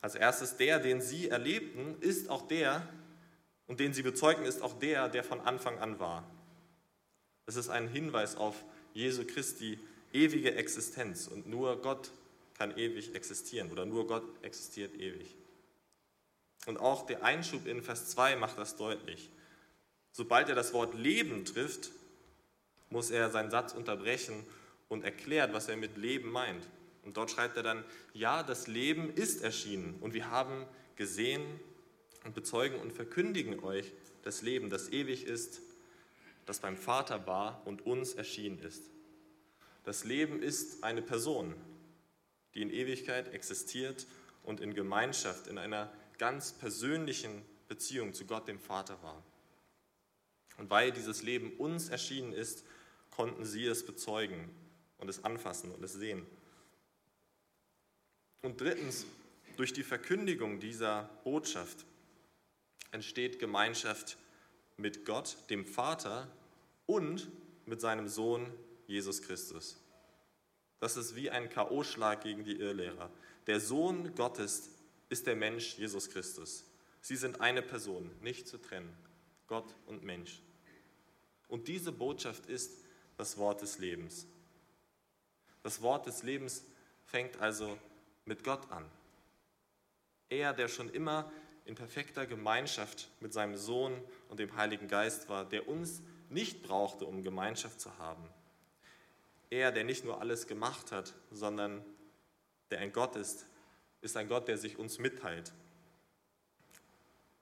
Als 0.01 0.15
erstes, 0.15 0.57
der, 0.57 0.79
den 0.79 1.01
sie 1.01 1.29
erlebten, 1.29 1.95
ist 2.01 2.29
auch 2.29 2.47
der, 2.47 2.87
und 3.67 3.79
den 3.79 3.93
sie 3.93 4.01
bezeugen, 4.01 4.45
ist 4.45 4.61
auch 4.61 4.77
der, 4.79 5.07
der 5.07 5.23
von 5.23 5.39
Anfang 5.39 5.79
an 5.79 5.99
war. 5.99 6.29
Es 7.45 7.55
ist 7.55 7.69
ein 7.69 7.87
Hinweis 7.87 8.35
auf 8.35 8.63
Jesu 8.93 9.25
Christi 9.25 9.79
ewige 10.11 10.55
Existenz 10.55 11.27
und 11.27 11.47
nur 11.47 11.81
Gott 11.81 12.11
kann 12.57 12.77
ewig 12.77 13.15
existieren 13.15 13.71
oder 13.71 13.85
nur 13.85 14.07
Gott 14.07 14.23
existiert 14.43 14.95
ewig. 14.95 15.35
Und 16.65 16.77
auch 16.77 17.05
der 17.05 17.23
Einschub 17.23 17.67
in 17.67 17.81
Vers 17.81 18.09
2 18.09 18.35
macht 18.37 18.57
das 18.57 18.77
deutlich. 18.77 19.29
Sobald 20.11 20.49
er 20.49 20.55
das 20.55 20.73
Wort 20.73 20.93
Leben 20.93 21.43
trifft, 21.45 21.91
muss 22.89 23.09
er 23.09 23.31
seinen 23.31 23.49
Satz 23.49 23.73
unterbrechen 23.73 24.45
und 24.87 25.03
erklärt, 25.03 25.53
was 25.53 25.67
er 25.67 25.75
mit 25.75 25.97
Leben 25.97 26.31
meint. 26.31 26.67
Und 27.03 27.17
dort 27.17 27.31
schreibt 27.31 27.57
er 27.57 27.63
dann, 27.63 27.83
ja, 28.13 28.43
das 28.43 28.67
Leben 28.67 29.13
ist 29.13 29.41
erschienen 29.41 29.97
und 29.99 30.13
wir 30.13 30.29
haben 30.29 30.65
gesehen 30.95 31.43
und 32.23 32.35
bezeugen 32.35 32.79
und 32.79 32.93
verkündigen 32.93 33.61
euch 33.63 33.91
das 34.23 34.41
Leben, 34.41 34.69
das 34.69 34.89
ewig 34.89 35.25
ist, 35.25 35.61
das 36.45 36.59
beim 36.59 36.77
Vater 36.77 37.27
war 37.27 37.61
und 37.65 37.85
uns 37.85 38.13
erschienen 38.13 38.59
ist. 38.59 38.83
Das 39.83 40.05
Leben 40.05 40.41
ist 40.41 40.83
eine 40.83 41.01
Person, 41.01 41.53
die 42.53 42.61
in 42.61 42.69
Ewigkeit 42.69 43.33
existiert 43.33 44.07
und 44.43 44.59
in 44.59 44.73
Gemeinschaft, 44.73 45.47
in 45.47 45.57
einer 45.57 45.91
ganz 46.17 46.53
persönlichen 46.53 47.43
Beziehung 47.67 48.13
zu 48.13 48.25
Gott, 48.25 48.47
dem 48.47 48.59
Vater 48.59 49.01
war. 49.01 49.23
Und 50.57 50.69
weil 50.69 50.91
dieses 50.91 51.23
Leben 51.23 51.53
uns 51.57 51.89
erschienen 51.89 52.33
ist, 52.33 52.63
konnten 53.11 53.45
sie 53.45 53.65
es 53.65 53.85
bezeugen 53.85 54.49
und 54.97 55.09
es 55.09 55.23
anfassen 55.23 55.71
und 55.71 55.83
es 55.83 55.93
sehen. 55.93 56.25
Und 58.41 58.59
drittens, 58.59 59.05
durch 59.57 59.73
die 59.73 59.83
Verkündigung 59.83 60.59
dieser 60.59 61.09
Botschaft 61.23 61.85
entsteht 62.91 63.39
Gemeinschaft 63.39 64.17
mit 64.77 65.05
Gott, 65.05 65.37
dem 65.49 65.65
Vater 65.65 66.27
und 66.85 67.29
mit 67.65 67.81
seinem 67.81 68.07
Sohn 68.07 68.51
Jesus 68.87 69.21
Christus. 69.21 69.82
Das 70.83 70.97
ist 70.97 71.15
wie 71.15 71.31
ein 71.31 71.49
K.O.-Schlag 71.49 72.23
gegen 72.23 72.43
die 72.43 72.59
Irrlehrer. 72.59 73.09
Der 73.47 73.61
Sohn 73.61 74.13
Gottes 74.15 74.69
ist 75.07 75.25
der 75.27 75.37
Mensch 75.37 75.77
Jesus 75.77 76.09
Christus. 76.09 76.65
Sie 76.99 77.15
sind 77.15 77.39
eine 77.39 77.61
Person, 77.61 78.11
nicht 78.19 78.49
zu 78.49 78.57
trennen, 78.57 78.93
Gott 79.47 79.73
und 79.85 80.03
Mensch. 80.03 80.41
Und 81.47 81.69
diese 81.69 81.93
Botschaft 81.93 82.47
ist 82.47 82.83
das 83.15 83.37
Wort 83.37 83.61
des 83.61 83.77
Lebens. 83.77 84.27
Das 85.61 85.81
Wort 85.81 86.05
des 86.05 86.21
Lebens 86.21 86.65
fängt 87.05 87.39
also 87.39 87.77
mit 88.25 88.43
Gott 88.43 88.69
an. 88.69 88.83
Er, 90.27 90.51
der 90.51 90.67
schon 90.67 90.89
immer 90.89 91.31
in 91.63 91.75
perfekter 91.75 92.25
Gemeinschaft 92.25 93.07
mit 93.21 93.31
seinem 93.31 93.55
Sohn 93.55 93.93
und 94.27 94.37
dem 94.37 94.53
Heiligen 94.57 94.89
Geist 94.89 95.29
war, 95.29 95.45
der 95.47 95.69
uns 95.69 96.01
nicht 96.29 96.61
brauchte, 96.61 97.05
um 97.05 97.23
Gemeinschaft 97.23 97.79
zu 97.79 97.97
haben. 97.99 98.27
Er, 99.53 99.71
der 99.71 99.83
nicht 99.83 100.03
nur 100.03 100.19
alles 100.19 100.47
gemacht 100.47 100.91
hat, 100.91 101.13
sondern 101.29 101.85
der 102.71 102.79
ein 102.79 102.91
Gott 102.91 103.15
ist, 103.15 103.45
ist 104.01 104.17
ein 104.17 104.27
Gott, 104.27 104.47
der 104.47 104.57
sich 104.57 104.79
uns 104.79 104.97
mitteilt. 104.97 105.53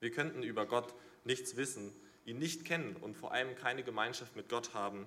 Wir 0.02 0.12
könnten 0.12 0.44
über 0.44 0.66
Gott 0.66 0.94
nichts 1.24 1.56
wissen, 1.56 1.94
ihn 2.26 2.38
nicht 2.38 2.66
kennen 2.66 2.98
und 2.98 3.16
vor 3.16 3.32
allem 3.32 3.56
keine 3.56 3.82
Gemeinschaft 3.82 4.36
mit 4.36 4.50
Gott 4.50 4.74
haben, 4.74 5.06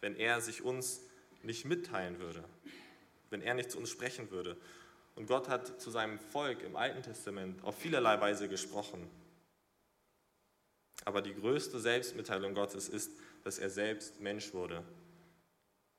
wenn 0.00 0.16
er 0.16 0.40
sich 0.40 0.62
uns 0.62 1.02
nicht 1.42 1.66
mitteilen 1.66 2.18
würde, 2.20 2.42
wenn 3.28 3.42
er 3.42 3.52
nicht 3.52 3.70
zu 3.70 3.76
uns 3.76 3.90
sprechen 3.90 4.30
würde. 4.30 4.56
Und 5.16 5.26
Gott 5.26 5.46
hat 5.50 5.78
zu 5.78 5.90
seinem 5.90 6.18
Volk 6.18 6.62
im 6.62 6.74
Alten 6.74 7.02
Testament 7.02 7.62
auf 7.64 7.76
vielerlei 7.76 8.18
Weise 8.18 8.48
gesprochen. 8.48 9.10
Aber 11.04 11.20
die 11.20 11.34
größte 11.34 11.78
Selbstmitteilung 11.78 12.54
Gottes 12.54 12.88
ist, 12.88 13.12
dass 13.44 13.58
er 13.58 13.68
selbst 13.68 14.20
Mensch 14.20 14.54
wurde, 14.54 14.82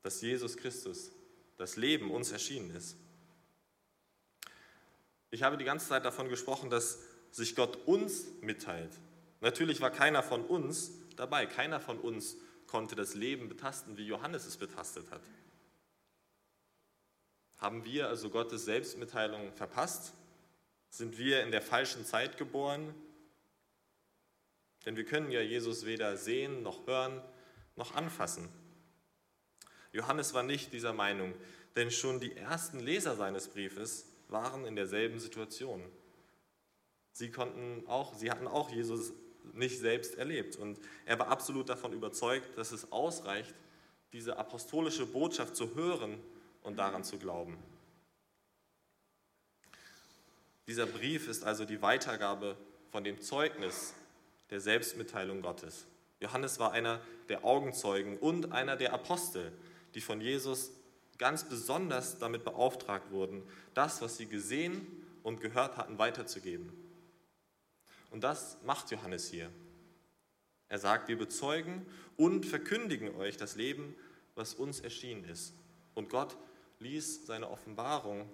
dass 0.03 0.21
Jesus 0.21 0.57
Christus, 0.57 1.11
das 1.57 1.75
Leben 1.75 2.11
uns 2.11 2.31
erschienen 2.31 2.71
ist. 2.71 2.97
Ich 5.29 5.43
habe 5.43 5.57
die 5.57 5.63
ganze 5.63 5.87
Zeit 5.87 6.05
davon 6.05 6.27
gesprochen, 6.27 6.69
dass 6.69 6.99
sich 7.31 7.55
Gott 7.55 7.77
uns 7.87 8.25
mitteilt. 8.41 8.91
Natürlich 9.39 9.79
war 9.79 9.91
keiner 9.91 10.23
von 10.23 10.43
uns 10.43 10.91
dabei, 11.15 11.45
keiner 11.45 11.79
von 11.79 11.99
uns 11.99 12.35
konnte 12.67 12.95
das 12.95 13.13
Leben 13.15 13.47
betasten, 13.47 13.97
wie 13.97 14.05
Johannes 14.05 14.45
es 14.45 14.57
betastet 14.57 15.09
hat. 15.11 15.21
Haben 17.57 17.85
wir 17.85 18.07
also 18.07 18.29
Gottes 18.29 18.65
Selbstmitteilung 18.65 19.53
verpasst? 19.53 20.13
Sind 20.89 21.17
wir 21.17 21.43
in 21.43 21.51
der 21.51 21.61
falschen 21.61 22.05
Zeit 22.05 22.37
geboren? 22.37 22.93
Denn 24.85 24.95
wir 24.95 25.05
können 25.05 25.31
ja 25.31 25.41
Jesus 25.41 25.85
weder 25.85 26.17
sehen 26.17 26.63
noch 26.63 26.87
hören 26.87 27.21
noch 27.75 27.95
anfassen. 27.95 28.49
Johannes 29.91 30.33
war 30.33 30.43
nicht 30.43 30.73
dieser 30.73 30.93
Meinung, 30.93 31.33
denn 31.75 31.91
schon 31.91 32.19
die 32.19 32.35
ersten 32.35 32.79
Leser 32.79 33.15
seines 33.15 33.47
Briefes 33.47 34.05
waren 34.29 34.65
in 34.65 34.75
derselben 34.75 35.19
Situation. 35.19 35.83
Sie 37.11 37.29
konnten 37.29 37.83
auch, 37.87 38.13
sie 38.15 38.31
hatten 38.31 38.47
auch 38.47 38.69
Jesus 38.69 39.11
nicht 39.53 39.79
selbst 39.79 40.15
erlebt 40.15 40.55
und 40.55 40.79
er 41.05 41.19
war 41.19 41.27
absolut 41.27 41.69
davon 41.69 41.93
überzeugt, 41.93 42.57
dass 42.57 42.71
es 42.71 42.91
ausreicht, 42.91 43.53
diese 44.13 44.37
apostolische 44.37 45.05
Botschaft 45.05 45.55
zu 45.55 45.75
hören 45.75 46.19
und 46.63 46.77
daran 46.77 47.03
zu 47.03 47.17
glauben. 47.17 47.57
Dieser 50.67 50.85
Brief 50.85 51.27
ist 51.27 51.43
also 51.43 51.65
die 51.65 51.81
Weitergabe 51.81 52.55
von 52.91 53.03
dem 53.03 53.19
Zeugnis 53.19 53.93
der 54.49 54.61
Selbstmitteilung 54.61 55.41
Gottes. 55.41 55.85
Johannes 56.19 56.59
war 56.59 56.71
einer 56.71 57.01
der 57.29 57.43
Augenzeugen 57.43 58.17
und 58.17 58.51
einer 58.51 58.75
der 58.75 58.93
Apostel, 58.93 59.51
die 59.93 60.01
von 60.01 60.21
Jesus 60.21 60.71
ganz 61.17 61.47
besonders 61.47 62.17
damit 62.19 62.43
beauftragt 62.43 63.11
wurden, 63.11 63.43
das, 63.73 64.01
was 64.01 64.17
sie 64.17 64.25
gesehen 64.25 64.85
und 65.23 65.39
gehört 65.39 65.77
hatten, 65.77 65.99
weiterzugeben. 65.99 66.71
Und 68.09 68.23
das 68.23 68.57
macht 68.63 68.91
Johannes 68.91 69.29
hier. 69.29 69.49
Er 70.67 70.79
sagt, 70.79 71.07
wir 71.07 71.17
bezeugen 71.17 71.85
und 72.17 72.45
verkündigen 72.45 73.15
euch 73.15 73.37
das 73.37 73.55
Leben, 73.55 73.95
was 74.35 74.53
uns 74.53 74.79
erschienen 74.79 75.25
ist. 75.25 75.53
Und 75.93 76.09
Gott 76.09 76.37
ließ 76.79 77.25
seine 77.25 77.49
Offenbarung 77.49 78.29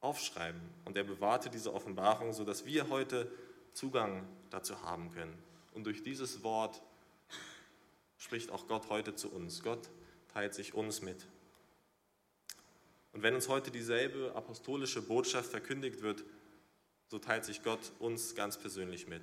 aufschreiben 0.00 0.60
und 0.84 0.96
er 0.96 1.04
bewahrte 1.04 1.50
diese 1.50 1.74
Offenbarung, 1.74 2.32
sodass 2.32 2.64
wir 2.64 2.88
heute 2.88 3.30
Zugang 3.72 4.26
dazu 4.50 4.80
haben 4.82 5.10
können. 5.10 5.36
Und 5.74 5.84
durch 5.84 6.02
dieses 6.02 6.42
Wort 6.42 6.80
spricht 8.16 8.50
auch 8.50 8.66
Gott 8.66 8.88
heute 8.88 9.14
zu 9.14 9.30
uns. 9.30 9.62
Gott 9.62 9.90
teilt 10.38 10.54
sich 10.54 10.72
uns 10.72 11.02
mit. 11.02 11.26
Und 13.12 13.24
wenn 13.24 13.34
uns 13.34 13.48
heute 13.48 13.72
dieselbe 13.72 14.36
apostolische 14.36 15.02
Botschaft 15.02 15.50
verkündigt 15.50 16.00
wird, 16.02 16.22
so 17.08 17.18
teilt 17.18 17.44
sich 17.44 17.64
Gott 17.64 17.90
uns 17.98 18.36
ganz 18.36 18.56
persönlich 18.56 19.08
mit. 19.08 19.22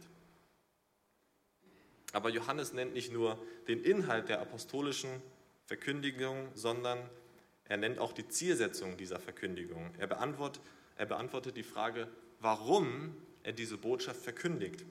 Aber 2.12 2.28
Johannes 2.28 2.74
nennt 2.74 2.94
nicht 2.94 3.14
nur 3.14 3.42
den 3.70 3.82
Inhalt 3.82 4.28
der 4.28 4.42
apostolischen 4.42 5.22
Verkündigung, 5.68 6.50
sondern 6.54 7.10
er 7.64 7.78
nennt 7.78 8.00
auch 8.00 8.12
die 8.12 8.28
Zielsetzung 8.28 8.98
dieser 8.98 9.22
Verkündigung. 9.22 9.96
Er 9.98 10.08
beantwortet, 10.08 10.62
er 10.98 11.06
beantwortet 11.06 11.56
die 11.56 11.64
Frage, 11.64 12.10
warum 12.42 13.16
er 13.42 13.54
diese 13.54 13.78
Botschaft 13.78 14.22
verkündigt. 14.22 14.84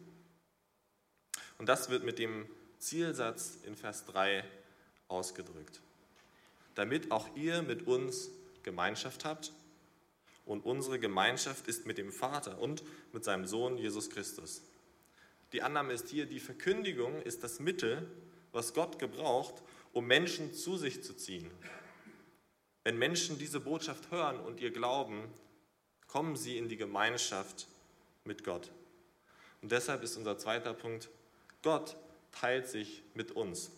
Und 1.59 1.69
das 1.69 1.90
wird 1.90 2.02
mit 2.02 2.19
dem 2.19 2.49
Zielsatz 2.78 3.59
in 3.66 3.76
Vers 3.76 4.07
3 4.07 4.43
ausgedrückt. 5.09 5.84
Damit 6.75 7.11
auch 7.11 7.35
ihr 7.37 7.62
mit 7.62 7.87
uns 7.87 8.31
Gemeinschaft 8.62 9.25
habt 9.25 9.52
und 10.45 10.64
unsere 10.64 10.99
Gemeinschaft 10.99 11.69
ist 11.69 11.87
mit 11.87 11.99
dem 11.99 12.12
Vater 12.12 12.59
und 12.59 12.83
mit 13.12 13.25
seinem 13.25 13.47
Sohn 13.47 13.78
Jesus 13.78 14.11
Christus. 14.11 14.62
Die 15.52 15.62
Annahme 15.62 15.93
ist 15.93 16.09
hier, 16.09 16.26
die 16.26 16.40
Verkündigung 16.40 17.23
ist 17.23 17.45
das 17.45 17.61
Mittel, 17.61 18.11
was 18.52 18.75
Gott 18.75 18.99
gebraucht, 18.99 19.62
um 19.93 20.07
Menschen 20.07 20.52
zu 20.52 20.76
sich 20.76 21.02
zu 21.02 21.14
ziehen. 21.14 21.50
Wenn 22.83 22.99
Menschen 22.99 23.38
diese 23.38 23.61
Botschaft 23.61 24.11
hören 24.11 24.40
und 24.40 24.61
ihr 24.61 24.71
glauben, 24.71 25.23
kommen 26.07 26.37
sie 26.37 26.59
in 26.59 26.69
die 26.69 26.76
Gemeinschaft 26.76 27.66
mit 28.25 28.45
Gott. 28.45 28.71
Und 29.62 29.73
deshalb 29.73 30.02
ist 30.02 30.16
unser 30.16 30.37
zweiter 30.37 30.75
Punkt, 30.75 31.09
Gott 31.62 31.97
teilt 32.33 32.69
sich 32.69 33.02
mit 33.14 33.33
uns. 33.33 33.71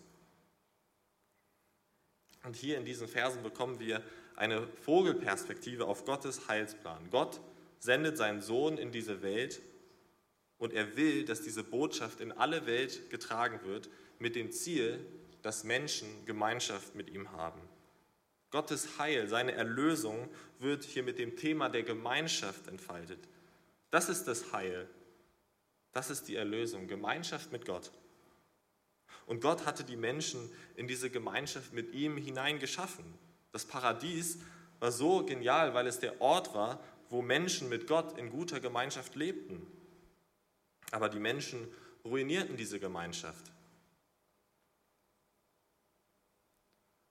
Und 2.46 2.54
hier 2.54 2.78
in 2.78 2.84
diesen 2.84 3.08
Versen 3.08 3.42
bekommen 3.42 3.80
wir 3.80 4.04
eine 4.36 4.68
Vogelperspektive 4.68 5.84
auf 5.84 6.04
Gottes 6.04 6.46
Heilsplan. 6.46 7.10
Gott 7.10 7.40
sendet 7.80 8.16
seinen 8.16 8.40
Sohn 8.40 8.78
in 8.78 8.92
diese 8.92 9.20
Welt 9.20 9.60
und 10.56 10.72
er 10.72 10.96
will, 10.96 11.24
dass 11.24 11.42
diese 11.42 11.64
Botschaft 11.64 12.20
in 12.20 12.30
alle 12.30 12.64
Welt 12.66 13.10
getragen 13.10 13.60
wird, 13.64 13.90
mit 14.20 14.36
dem 14.36 14.52
Ziel, 14.52 15.04
dass 15.42 15.64
Menschen 15.64 16.24
Gemeinschaft 16.24 16.94
mit 16.94 17.10
ihm 17.10 17.32
haben. 17.32 17.60
Gottes 18.52 18.96
Heil, 19.00 19.26
seine 19.26 19.52
Erlösung 19.52 20.28
wird 20.60 20.84
hier 20.84 21.02
mit 21.02 21.18
dem 21.18 21.34
Thema 21.34 21.68
der 21.68 21.82
Gemeinschaft 21.82 22.68
entfaltet. 22.68 23.18
Das 23.90 24.08
ist 24.08 24.24
das 24.28 24.52
Heil. 24.52 24.88
Das 25.92 26.10
ist 26.10 26.28
die 26.28 26.36
Erlösung, 26.36 26.86
Gemeinschaft 26.86 27.50
mit 27.50 27.66
Gott. 27.66 27.90
Und 29.26 29.40
Gott 29.40 29.66
hatte 29.66 29.85
die 29.85 29.97
Menschen 29.97 30.50
in 30.76 30.87
diese 30.87 31.11
Gemeinschaft 31.11 31.73
mit 31.73 31.92
ihm 31.92 32.16
hineingeschaffen. 32.16 33.04
Das 33.52 33.64
Paradies 33.64 34.38
war 34.78 34.92
so 34.92 35.25
genial, 35.25 35.75
weil 35.75 35.87
es 35.87 35.99
der 35.99 36.21
Ort 36.21 36.54
war, 36.54 36.83
wo 37.11 37.23
Menschen 37.23 37.68
mit 37.68 37.87
Gott 37.87 38.16
in 38.18 38.30
guter 38.30 38.61
Gemeinschaft 38.61 39.16
lebten. 39.16 39.66
Aber 40.92 41.09
die 41.09 41.18
Menschen 41.18 41.66
ruinierten 42.04 42.56
diese 42.56 42.78
Gemeinschaft. 42.78 43.50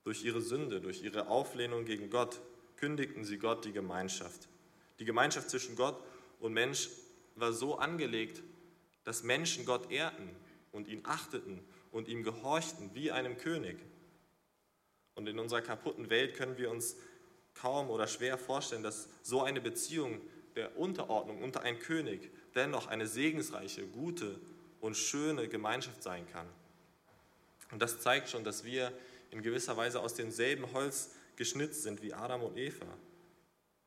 Durch 0.05 0.23
ihre 0.23 0.41
Sünde, 0.41 0.79
durch 0.81 1.01
ihre 1.01 1.27
Auflehnung 1.27 1.83
gegen 1.83 2.09
Gott 2.09 2.39
kündigten 2.77 3.25
sie 3.25 3.39
Gott 3.39 3.65
die 3.65 3.73
Gemeinschaft. 3.73 4.47
Die 4.99 5.05
Gemeinschaft 5.05 5.49
zwischen 5.49 5.75
Gott 5.75 6.01
und 6.39 6.53
Mensch 6.53 6.89
war 7.35 7.51
so 7.51 7.77
angelegt, 7.77 8.43
dass 9.03 9.23
Menschen 9.23 9.65
Gott 9.65 9.91
ehrten 9.91 10.29
und 10.71 10.87
ihn 10.87 11.01
achteten 11.05 11.63
und 11.95 12.09
ihm 12.09 12.23
gehorchten 12.23 12.89
wie 12.93 13.09
einem 13.09 13.37
König. 13.37 13.77
Und 15.15 15.29
in 15.29 15.39
unserer 15.39 15.61
kaputten 15.61 16.09
Welt 16.09 16.35
können 16.35 16.57
wir 16.57 16.69
uns 16.69 16.97
kaum 17.53 17.89
oder 17.89 18.05
schwer 18.05 18.37
vorstellen, 18.37 18.83
dass 18.83 19.07
so 19.23 19.43
eine 19.43 19.61
Beziehung 19.61 20.19
der 20.57 20.77
Unterordnung 20.77 21.41
unter 21.41 21.61
einen 21.61 21.79
König 21.79 22.29
dennoch 22.53 22.87
eine 22.87 23.07
segensreiche, 23.07 23.87
gute 23.87 24.37
und 24.81 24.97
schöne 24.97 25.47
Gemeinschaft 25.47 26.03
sein 26.03 26.27
kann. 26.33 26.47
Und 27.71 27.81
das 27.81 28.01
zeigt 28.01 28.27
schon, 28.27 28.43
dass 28.43 28.65
wir 28.65 28.91
in 29.31 29.41
gewisser 29.41 29.77
Weise 29.77 30.01
aus 30.01 30.15
demselben 30.15 30.73
Holz 30.73 31.11
geschnitzt 31.37 31.83
sind 31.83 32.01
wie 32.01 32.13
Adam 32.13 32.43
und 32.43 32.57
Eva. 32.57 32.87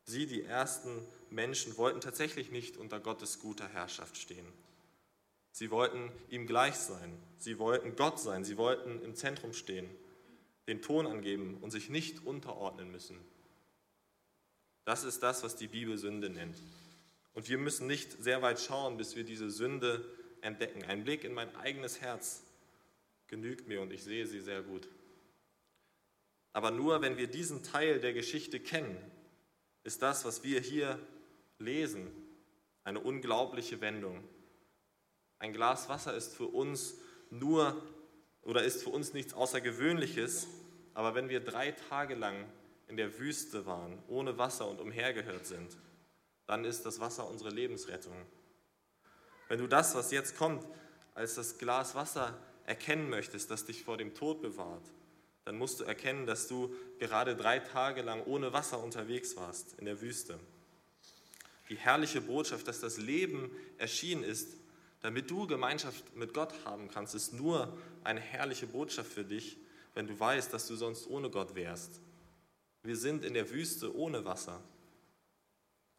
Sie, 0.04 0.24
die 0.24 0.44
ersten 0.44 1.06
Menschen, 1.28 1.76
wollten 1.76 2.00
tatsächlich 2.00 2.50
nicht 2.52 2.78
unter 2.78 3.00
Gottes 3.00 3.38
guter 3.38 3.68
Herrschaft 3.68 4.16
stehen. 4.16 4.46
Sie 5.58 5.72
wollten 5.72 6.12
ihm 6.30 6.46
gleich 6.46 6.76
sein. 6.76 7.18
Sie 7.36 7.58
wollten 7.58 7.96
Gott 7.96 8.20
sein. 8.20 8.44
Sie 8.44 8.56
wollten 8.56 9.02
im 9.02 9.16
Zentrum 9.16 9.52
stehen, 9.52 9.90
den 10.68 10.82
Ton 10.82 11.04
angeben 11.04 11.58
und 11.60 11.72
sich 11.72 11.90
nicht 11.90 12.24
unterordnen 12.24 12.92
müssen. 12.92 13.18
Das 14.84 15.02
ist 15.02 15.20
das, 15.24 15.42
was 15.42 15.56
die 15.56 15.66
Bibel 15.66 15.98
Sünde 15.98 16.30
nennt. 16.30 16.62
Und 17.34 17.48
wir 17.48 17.58
müssen 17.58 17.88
nicht 17.88 18.22
sehr 18.22 18.40
weit 18.40 18.60
schauen, 18.60 18.98
bis 18.98 19.16
wir 19.16 19.24
diese 19.24 19.50
Sünde 19.50 20.04
entdecken. 20.42 20.84
Ein 20.84 21.02
Blick 21.02 21.24
in 21.24 21.34
mein 21.34 21.52
eigenes 21.56 22.00
Herz 22.00 22.44
genügt 23.26 23.66
mir 23.66 23.82
und 23.82 23.92
ich 23.92 24.04
sehe 24.04 24.28
sie 24.28 24.40
sehr 24.40 24.62
gut. 24.62 24.86
Aber 26.52 26.70
nur 26.70 27.02
wenn 27.02 27.16
wir 27.16 27.26
diesen 27.26 27.64
Teil 27.64 27.98
der 27.98 28.12
Geschichte 28.12 28.60
kennen, 28.60 28.96
ist 29.82 30.02
das, 30.02 30.24
was 30.24 30.44
wir 30.44 30.60
hier 30.60 31.00
lesen, 31.58 32.12
eine 32.84 33.00
unglaubliche 33.00 33.80
Wendung. 33.80 34.22
Ein 35.38 35.52
Glas 35.52 35.88
Wasser 35.88 36.14
ist 36.14 36.34
für 36.34 36.46
uns 36.46 36.94
nur 37.30 37.80
oder 38.42 38.64
ist 38.64 38.82
für 38.82 38.90
uns 38.90 39.12
nichts 39.12 39.34
Außergewöhnliches, 39.34 40.46
aber 40.94 41.14
wenn 41.14 41.28
wir 41.28 41.40
drei 41.40 41.72
Tage 41.72 42.14
lang 42.14 42.46
in 42.88 42.96
der 42.96 43.18
Wüste 43.18 43.66
waren, 43.66 44.02
ohne 44.08 44.38
Wasser 44.38 44.68
und 44.68 44.80
umhergehört 44.80 45.46
sind, 45.46 45.76
dann 46.46 46.64
ist 46.64 46.86
das 46.86 46.98
Wasser 46.98 47.28
unsere 47.28 47.50
Lebensrettung. 47.50 48.16
Wenn 49.48 49.58
du 49.58 49.66
das, 49.66 49.94
was 49.94 50.10
jetzt 50.10 50.36
kommt, 50.36 50.66
als 51.14 51.34
das 51.34 51.58
Glas 51.58 51.94
Wasser 51.94 52.36
erkennen 52.64 53.10
möchtest, 53.10 53.50
das 53.50 53.64
dich 53.64 53.84
vor 53.84 53.96
dem 53.96 54.14
Tod 54.14 54.40
bewahrt, 54.42 54.90
dann 55.44 55.56
musst 55.56 55.80
du 55.80 55.84
erkennen, 55.84 56.26
dass 56.26 56.48
du 56.48 56.74
gerade 56.98 57.36
drei 57.36 57.58
Tage 57.58 58.02
lang 58.02 58.24
ohne 58.24 58.52
Wasser 58.52 58.82
unterwegs 58.82 59.36
warst 59.36 59.74
in 59.78 59.86
der 59.86 60.00
Wüste. 60.00 60.38
Die 61.70 61.76
herrliche 61.76 62.20
Botschaft, 62.20 62.66
dass 62.66 62.80
das 62.80 62.98
Leben 62.98 63.50
erschienen 63.78 64.24
ist, 64.24 64.57
damit 65.00 65.30
du 65.30 65.46
Gemeinschaft 65.46 66.16
mit 66.16 66.34
Gott 66.34 66.52
haben 66.64 66.88
kannst, 66.88 67.14
ist 67.14 67.32
nur 67.32 67.76
eine 68.04 68.20
herrliche 68.20 68.66
Botschaft 68.66 69.12
für 69.12 69.24
dich, 69.24 69.56
wenn 69.94 70.06
du 70.06 70.18
weißt, 70.18 70.52
dass 70.52 70.66
du 70.66 70.76
sonst 70.76 71.06
ohne 71.08 71.30
Gott 71.30 71.54
wärst. 71.54 72.00
Wir 72.82 72.96
sind 72.96 73.24
in 73.24 73.34
der 73.34 73.50
Wüste 73.50 73.94
ohne 73.96 74.24
Wasser. 74.24 74.62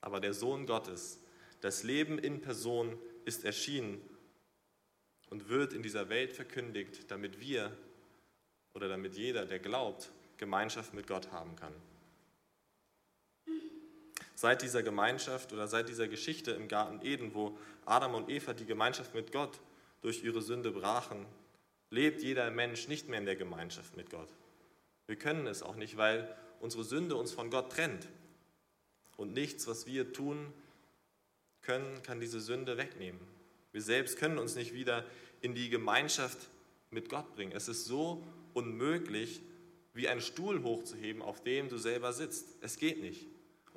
Aber 0.02 0.20
der 0.20 0.34
Sohn 0.34 0.66
Gottes, 0.66 1.20
das 1.62 1.84
Leben 1.84 2.20
in 2.20 2.42
Person, 2.42 2.98
ist 3.26 3.44
erschienen 3.44 4.02
und 5.30 5.50
wird 5.50 5.74
in 5.74 5.84
dieser 5.84 6.10
Welt 6.10 6.34
verkündigt, 6.34 7.12
damit 7.12 7.40
wir 7.40 7.76
oder 8.74 8.88
damit 8.88 9.16
jeder, 9.16 9.46
der 9.46 9.60
glaubt, 9.60 10.12
Gemeinschaft 10.38 10.94
mit 10.94 11.06
Gott 11.06 11.32
haben 11.32 11.56
kann. 11.56 11.74
Seit 14.40 14.62
dieser 14.62 14.84
Gemeinschaft 14.84 15.52
oder 15.52 15.68
seit 15.68 15.90
dieser 15.90 16.08
Geschichte 16.08 16.52
im 16.52 16.70
Garten 16.70 17.06
Eden, 17.06 17.34
wo 17.34 17.58
Adam 17.86 18.16
und 18.16 18.30
Eva 18.30 18.54
die 18.54 18.66
Gemeinschaft 18.66 19.14
mit 19.14 19.34
Gott 19.34 19.60
durch 20.00 20.24
ihre 20.24 20.42
Sünde 20.42 20.72
brachen, 20.72 21.26
lebt 21.90 22.24
jeder 22.24 22.50
Mensch 22.50 22.88
nicht 22.88 23.10
mehr 23.10 23.20
in 23.20 23.26
der 23.26 23.36
Gemeinschaft 23.36 23.98
mit 23.98 24.10
Gott. 24.10 24.30
Wir 25.08 25.18
können 25.18 25.46
es 25.46 25.62
auch 25.62 25.76
nicht, 25.76 25.98
weil 25.98 26.34
unsere 26.62 26.86
Sünde 26.86 27.18
uns 27.18 27.34
von 27.34 27.50
Gott 27.50 27.74
trennt. 27.74 28.08
Und 29.18 29.34
nichts, 29.34 29.68
was 29.68 29.86
wir 29.88 30.14
tun 30.14 30.54
können, 31.62 32.02
kann 32.04 32.22
diese 32.22 32.40
Sünde 32.40 32.78
wegnehmen. 32.78 33.20
Wir 33.74 33.82
selbst 33.82 34.18
können 34.18 34.38
uns 34.38 34.56
nicht 34.56 34.74
wieder 34.74 35.06
in 35.42 35.54
die 35.54 35.70
Gemeinschaft 35.70 36.48
mit 36.92 37.10
Gott 37.10 37.36
bringen. 37.36 37.52
Es 37.52 37.68
ist 37.68 37.84
so 37.84 38.24
unmöglich, 38.54 39.42
wie 39.94 40.08
einen 40.08 40.22
Stuhl 40.22 40.64
hochzuheben, 40.64 41.22
auf 41.22 41.44
dem 41.44 41.68
du 41.68 41.78
selber 41.78 42.14
sitzt. 42.14 42.56
Es 42.62 42.78
geht 42.78 43.02
nicht. 43.02 43.28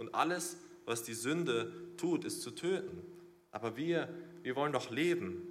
Und 0.03 0.17
alles, 0.17 0.57
was 0.85 1.05
die 1.05 1.15
Sünde 1.15 1.73
tut, 1.97 2.25
ist 2.25 2.43
zu 2.43 2.51
töten. 2.51 3.07
Aber 3.53 3.77
wir, 3.77 4.13
wir 4.43 4.57
wollen 4.57 4.73
doch 4.73 4.91
leben. 4.91 5.47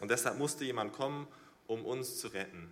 Und 0.00 0.10
deshalb 0.10 0.38
musste 0.38 0.64
jemand 0.64 0.92
kommen, 0.92 1.28
um 1.68 1.84
uns 1.84 2.18
zu 2.18 2.26
retten. 2.26 2.68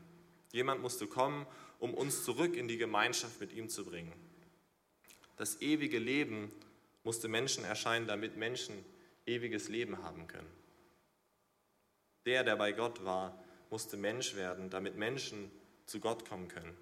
Jemand 0.51 0.83
musste 0.83 1.07
kommen, 1.07 1.47
um 1.79 1.95
uns 1.95 2.25
zurück 2.25 2.57
in 2.57 2.67
die 2.67 2.79
Gemeinschaft 2.79 3.39
mit 3.39 3.53
ihm 3.53 3.69
zu 3.69 3.85
bringen. 3.85 4.13
Das 5.37 5.63
ewige 5.63 6.01
Leben 6.01 6.51
musste 7.05 7.29
Menschen 7.29 7.63
erscheinen, 7.63 8.09
damit 8.09 8.37
Menschen 8.37 8.85
ewiges 9.25 9.69
Leben 9.69 10.03
haben 10.03 10.27
können. 10.27 10.51
Der, 12.27 12.43
der 12.43 12.57
bei 12.57 12.73
Gott 12.73 13.05
war, 13.05 13.41
musste 13.71 13.97
Mensch 13.97 14.35
werden, 14.35 14.69
damit 14.69 14.97
Menschen 14.97 15.49
zu 15.87 16.01
Gott 16.01 16.29
kommen 16.29 16.49
können. 16.49 16.77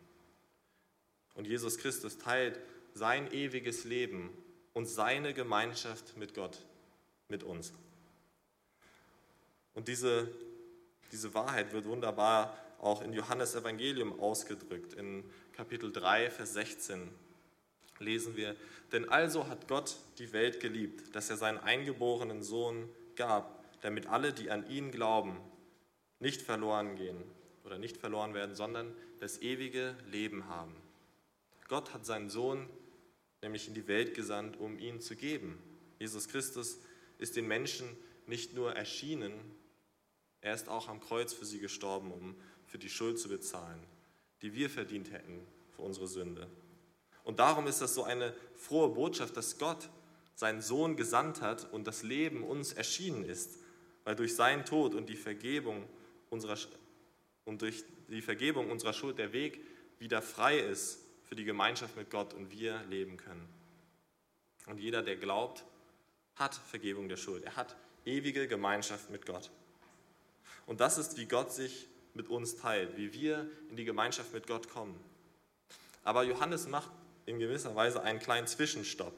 Und 1.35 1.47
Jesus 1.47 1.77
Christus 1.77 2.17
teilt 2.17 2.59
sein 2.97 3.31
ewiges 3.33 3.85
Leben 3.85 4.31
und 4.73 4.87
seine 4.87 5.35
Gemeinschaft 5.35 6.17
mit 6.17 6.35
Gott, 6.35 6.65
mit 7.29 7.43
uns. 7.43 7.73
Und 9.75 9.89
diese, 9.89 10.31
diese 11.13 11.35
Wahrheit 11.35 11.73
wird 11.73 11.85
wunderbar 11.85 12.57
auch 12.79 13.03
in 13.03 13.13
Johannes 13.13 13.55
Evangelium 13.55 14.19
ausgedrückt. 14.19 14.95
In 14.95 15.25
Kapitel 15.53 15.93
3, 15.93 16.31
Vers 16.31 16.55
16 16.55 17.11
lesen 17.99 18.37
wir, 18.37 18.57
denn 18.93 19.09
also 19.09 19.49
hat 19.49 19.69
Gott 19.69 19.97
die 20.19 20.33
Welt 20.33 20.61
geliebt, 20.61 21.15
dass 21.15 21.29
er 21.29 21.37
seinen 21.37 21.59
eingeborenen 21.59 22.43
Sohn 22.43 22.89
gab, 23.15 23.63
damit 23.83 24.07
alle, 24.07 24.33
die 24.33 24.51
an 24.51 24.69
ihn 24.71 24.91
glauben, 24.91 25.39
nicht 26.19 26.41
verloren 26.41 26.97
gehen 26.97 27.23
oder 27.65 27.79
nicht 27.79 27.99
verloren 27.99 28.33
werden, 28.33 28.55
sondern 28.55 28.95
das 29.21 29.43
ewige 29.43 29.95
Leben 30.11 30.49
haben. 30.49 30.75
Gott 31.69 31.93
hat 31.93 32.07
seinen 32.07 32.31
Sohn 32.31 32.69
nämlich 33.47 33.69
in 33.69 33.75
die 33.75 33.87
Welt 33.87 34.13
gesandt, 34.15 34.57
um 34.57 34.77
ihn 34.77 35.01
zu 35.01 35.15
geben. 35.15 35.57
Jesus 36.01 36.27
Christus 36.27 36.79
ist 37.19 37.37
den 37.37 37.47
Menschen 37.47 37.87
nicht 38.27 38.55
nur 38.55 38.73
erschienen, 38.75 39.33
er 40.41 40.53
ist 40.53 40.69
auch 40.69 40.89
am 40.89 40.99
Kreuz 40.99 41.33
für 41.33 41.47
sie 41.47 41.61
gestorben, 41.61 42.11
um 42.11 42.35
für 42.67 42.79
die 42.79 42.91
Schuld 42.91 43.21
zu 43.21 43.29
bezahlen, 43.29 43.81
die 44.43 44.53
wir 44.53 44.69
verdient 44.69 45.13
hätten 45.13 45.47
für 45.77 45.83
unsere 45.83 46.09
Sünde. 46.09 46.49
Und 47.23 47.39
darum 47.39 47.69
ist 47.69 47.81
das 47.81 47.95
so 47.95 48.03
eine 48.03 48.35
frohe 48.57 48.89
Botschaft, 48.89 49.37
dass 49.37 49.59
Gott 49.59 49.91
seinen 50.35 50.61
Sohn 50.61 50.97
gesandt 50.97 51.41
hat 51.41 51.73
und 51.73 51.87
das 51.87 52.03
Leben 52.03 52.43
uns 52.43 52.73
erschienen 52.73 53.25
ist, 53.25 53.59
weil 54.03 54.17
durch 54.17 54.35
seinen 54.35 54.65
Tod 54.65 54.93
und 54.93 55.09
die 55.09 55.17
Vergebung 55.17 55.89
unserer 56.31 56.59
und 57.45 57.63
durch 57.63 57.85
die 58.09 58.23
Vergebung 58.23 58.73
unserer 58.73 58.93
Schuld 58.93 59.19
der 59.19 59.33
Weg 59.33 59.61
wieder 60.01 60.21
frei 60.21 60.59
ist 60.59 61.06
für 61.29 61.35
die 61.35 61.45
Gemeinschaft 61.45 61.97
mit 61.97 62.11
Gott 62.11 62.35
und 62.35 62.51
wir 62.51 62.83
leben 62.85 63.17
können. 63.17 63.49
Und 64.67 64.79
jeder, 64.79 65.03
der 65.03 65.17
glaubt, 65.17 65.65
hat 66.37 66.55
Vergebung 66.55 67.09
der 67.09 67.17
Schuld. 67.17 67.45
Er 67.45 67.57
hat 67.57 67.77
ewige 68.05 68.47
Gemeinschaft 68.49 69.11
mit 69.11 69.27
Gott. 69.27 69.51
Und 70.67 70.81
das 70.81 70.99
ist, 70.99 71.17
wie 71.17 71.27
Gott 71.27 71.53
sich 71.53 71.89
mit 72.15 72.29
uns 72.29 72.57
teilt, 72.57 72.97
wie 72.97 73.13
wir 73.13 73.49
in 73.71 73.77
die 73.77 73.85
Gemeinschaft 73.85 74.33
mit 74.33 74.47
Gott 74.47 74.69
kommen. 74.69 74.99
Aber 76.03 76.23
Johannes 76.23 76.69
macht 76.69 76.91
in 77.27 77.39
gewisser 77.39 77.75
Weise 77.75 78.03
einen 78.03 78.19
kleinen 78.19 78.47
Zwischenstopp. 78.47 79.15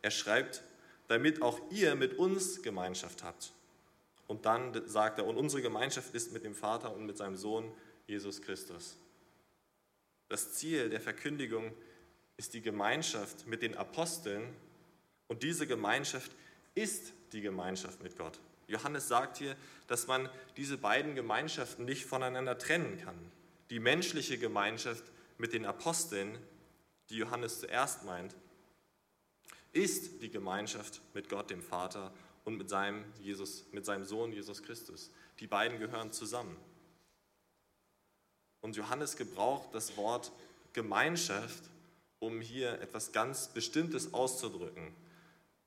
Er 0.00 0.10
schreibt, 0.10 0.62
damit 1.08 1.42
auch 1.42 1.60
ihr 1.70 1.94
mit 1.94 2.18
uns 2.18 2.62
Gemeinschaft 2.62 3.22
habt. 3.22 3.52
Und 4.26 4.46
dann 4.46 4.88
sagt 4.88 5.18
er, 5.18 5.26
und 5.26 5.36
unsere 5.36 5.62
Gemeinschaft 5.62 6.14
ist 6.14 6.32
mit 6.32 6.44
dem 6.44 6.54
Vater 6.54 6.94
und 6.94 7.04
mit 7.04 7.18
seinem 7.18 7.36
Sohn 7.36 7.70
Jesus 8.06 8.40
Christus. 8.40 8.96
Das 10.32 10.54
Ziel 10.54 10.88
der 10.88 11.02
Verkündigung 11.02 11.74
ist 12.38 12.54
die 12.54 12.62
Gemeinschaft 12.62 13.46
mit 13.46 13.60
den 13.60 13.76
Aposteln 13.76 14.48
und 15.28 15.42
diese 15.42 15.66
Gemeinschaft 15.66 16.32
ist 16.74 17.12
die 17.34 17.42
Gemeinschaft 17.42 18.02
mit 18.02 18.16
Gott. 18.16 18.40
Johannes 18.66 19.08
sagt 19.08 19.36
hier, 19.36 19.54
dass 19.88 20.06
man 20.06 20.30
diese 20.56 20.78
beiden 20.78 21.14
Gemeinschaften 21.14 21.84
nicht 21.84 22.06
voneinander 22.06 22.56
trennen 22.56 22.96
kann. 23.04 23.30
Die 23.68 23.78
menschliche 23.78 24.38
Gemeinschaft 24.38 25.04
mit 25.36 25.52
den 25.52 25.66
Aposteln, 25.66 26.38
die 27.10 27.18
Johannes 27.18 27.60
zuerst 27.60 28.06
meint, 28.06 28.34
ist 29.72 30.22
die 30.22 30.30
Gemeinschaft 30.30 31.02
mit 31.12 31.28
Gott, 31.28 31.50
dem 31.50 31.60
Vater, 31.60 32.10
und 32.44 32.56
mit 32.56 32.70
seinem, 32.70 33.04
Jesus, 33.20 33.66
mit 33.70 33.84
seinem 33.84 34.06
Sohn 34.06 34.32
Jesus 34.32 34.62
Christus. 34.62 35.10
Die 35.40 35.46
beiden 35.46 35.78
gehören 35.78 36.10
zusammen. 36.10 36.56
Und 38.62 38.76
Johannes 38.76 39.16
gebraucht 39.16 39.68
das 39.74 39.96
Wort 39.96 40.32
Gemeinschaft, 40.72 41.64
um 42.20 42.40
hier 42.40 42.80
etwas 42.80 43.12
ganz 43.12 43.48
Bestimmtes 43.48 44.14
auszudrücken. 44.14 44.94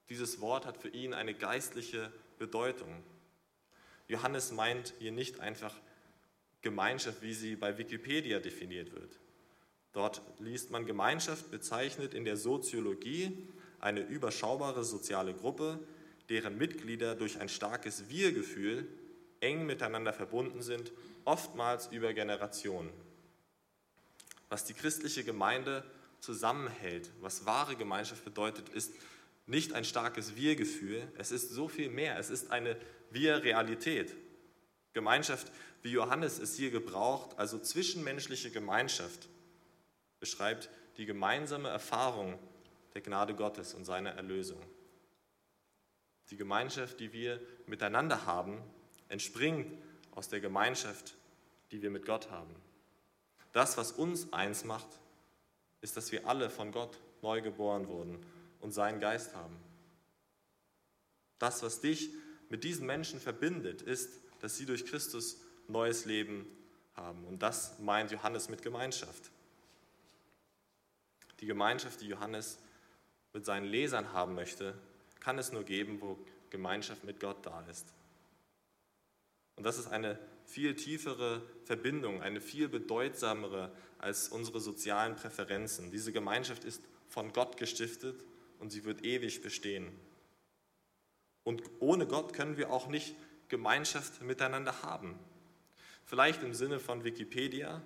Dieses 0.09 0.41
Wort 0.41 0.65
hat 0.65 0.77
für 0.77 0.89
ihn 0.89 1.13
eine 1.13 1.33
geistliche 1.33 2.11
Bedeutung. 2.39 3.03
Johannes 4.07 4.51
meint 4.51 4.93
hier 4.99 5.11
nicht 5.11 5.39
einfach 5.39 5.75
Gemeinschaft, 6.61 7.21
wie 7.21 7.33
sie 7.33 7.55
bei 7.55 7.77
Wikipedia 7.77 8.39
definiert 8.39 8.91
wird. 8.93 9.19
Dort 9.93 10.21
liest 10.39 10.71
man 10.71 10.85
Gemeinschaft 10.85 11.51
bezeichnet 11.51 12.13
in 12.13 12.25
der 12.25 12.37
Soziologie 12.37 13.37
eine 13.79 14.01
überschaubare 14.01 14.83
soziale 14.83 15.33
Gruppe, 15.33 15.79
deren 16.29 16.57
Mitglieder 16.57 17.15
durch 17.15 17.39
ein 17.39 17.49
starkes 17.49 18.09
Wir-Gefühl 18.09 18.87
eng 19.41 19.65
miteinander 19.65 20.13
verbunden 20.13 20.61
sind, 20.61 20.91
oftmals 21.23 21.87
über 21.87 22.13
Generationen. 22.13 22.91
Was 24.49 24.65
die 24.65 24.73
christliche 24.73 25.23
Gemeinde 25.23 25.83
zusammenhält, 26.19 27.11
was 27.21 27.45
wahre 27.45 27.75
Gemeinschaft 27.75 28.23
bedeutet, 28.23 28.69
ist 28.69 28.93
nicht 29.47 29.73
ein 29.73 29.85
starkes 29.85 30.35
Wir-Gefühl, 30.35 31.07
es 31.17 31.31
ist 31.31 31.51
so 31.51 31.67
viel 31.67 31.89
mehr, 31.89 32.17
es 32.17 32.29
ist 32.29 32.51
eine 32.51 32.77
Wir-Realität. 33.11 34.15
Gemeinschaft, 34.93 35.51
wie 35.83 35.91
Johannes 35.91 36.39
es 36.39 36.55
hier 36.55 36.71
gebraucht, 36.71 37.37
also 37.37 37.59
zwischenmenschliche 37.59 38.49
Gemeinschaft, 38.49 39.27
beschreibt 40.19 40.69
die 40.97 41.05
gemeinsame 41.05 41.69
Erfahrung 41.69 42.39
der 42.93 43.01
Gnade 43.01 43.35
Gottes 43.35 43.73
und 43.73 43.85
seiner 43.85 44.11
Erlösung. 44.11 44.61
Die 46.31 46.37
Gemeinschaft, 46.37 46.99
die 46.99 47.13
wir 47.13 47.39
miteinander 47.67 48.25
haben, 48.25 48.63
entspringt 49.09 49.71
aus 50.11 50.29
der 50.29 50.39
Gemeinschaft, 50.39 51.15
die 51.71 51.81
wir 51.81 51.89
mit 51.89 52.05
Gott 52.05 52.31
haben. 52.31 52.55
Das, 53.53 53.77
was 53.77 53.91
uns 53.91 54.31
eins 54.33 54.63
macht, 54.63 54.87
ist, 55.81 55.97
dass 55.97 56.11
wir 56.11 56.27
alle 56.27 56.49
von 56.49 56.71
Gott 56.71 56.99
neu 57.21 57.41
geboren 57.41 57.87
wurden 57.87 58.25
und 58.59 58.71
seinen 58.71 58.99
Geist 58.99 59.35
haben. 59.35 59.55
Das, 61.39 61.63
was 61.63 61.81
dich 61.81 62.09
mit 62.49 62.63
diesen 62.63 62.85
Menschen 62.85 63.19
verbindet, 63.19 63.81
ist, 63.81 64.09
dass 64.39 64.57
sie 64.57 64.65
durch 64.65 64.85
Christus 64.85 65.37
neues 65.67 66.05
Leben 66.05 66.47
haben. 66.95 67.25
Und 67.25 67.41
das 67.41 67.79
meint 67.79 68.11
Johannes 68.11 68.49
mit 68.49 68.61
Gemeinschaft. 68.61 69.31
Die 71.39 71.45
Gemeinschaft, 71.45 72.01
die 72.01 72.07
Johannes 72.07 72.59
mit 73.33 73.45
seinen 73.45 73.65
Lesern 73.65 74.13
haben 74.13 74.35
möchte, 74.35 74.73
kann 75.19 75.37
es 75.37 75.51
nur 75.51 75.63
geben, 75.63 75.99
wo 76.01 76.17
Gemeinschaft 76.49 77.03
mit 77.03 77.19
Gott 77.19 77.45
da 77.45 77.61
ist. 77.69 77.85
Und 79.55 79.63
das 79.65 79.77
ist 79.77 79.87
eine 79.87 80.19
viel 80.45 80.75
tiefere 80.75 81.41
Verbindung, 81.63 82.21
eine 82.21 82.41
viel 82.41 82.67
bedeutsamere 82.67 83.71
als 83.97 84.29
unsere 84.29 84.59
sozialen 84.59 85.15
Präferenzen. 85.15 85.91
Diese 85.91 86.11
Gemeinschaft 86.11 86.63
ist 86.63 86.81
von 87.07 87.33
Gott 87.33 87.57
gestiftet 87.57 88.23
und 88.59 88.71
sie 88.71 88.83
wird 88.83 89.03
ewig 89.03 89.41
bestehen. 89.41 89.91
Und 91.43 91.63
ohne 91.79 92.07
Gott 92.07 92.33
können 92.33 92.57
wir 92.57 92.71
auch 92.71 92.87
nicht 92.87 93.15
Gemeinschaft 93.49 94.21
miteinander 94.21 94.81
haben. 94.81 95.19
Vielleicht 96.05 96.43
im 96.43 96.53
Sinne 96.53 96.79
von 96.79 97.03
Wikipedia, 97.03 97.81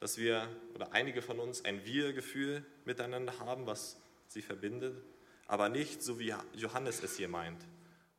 dass 0.00 0.18
wir 0.18 0.48
oder 0.74 0.92
einige 0.92 1.22
von 1.22 1.38
uns 1.38 1.64
ein 1.64 1.84
Wir-Gefühl 1.84 2.64
miteinander 2.84 3.38
haben, 3.40 3.66
was 3.66 4.00
sie 4.28 4.42
verbindet, 4.42 5.02
aber 5.46 5.68
nicht 5.68 6.02
so 6.02 6.18
wie 6.18 6.34
Johannes 6.54 7.02
es 7.02 7.16
hier 7.16 7.28
meint. 7.28 7.66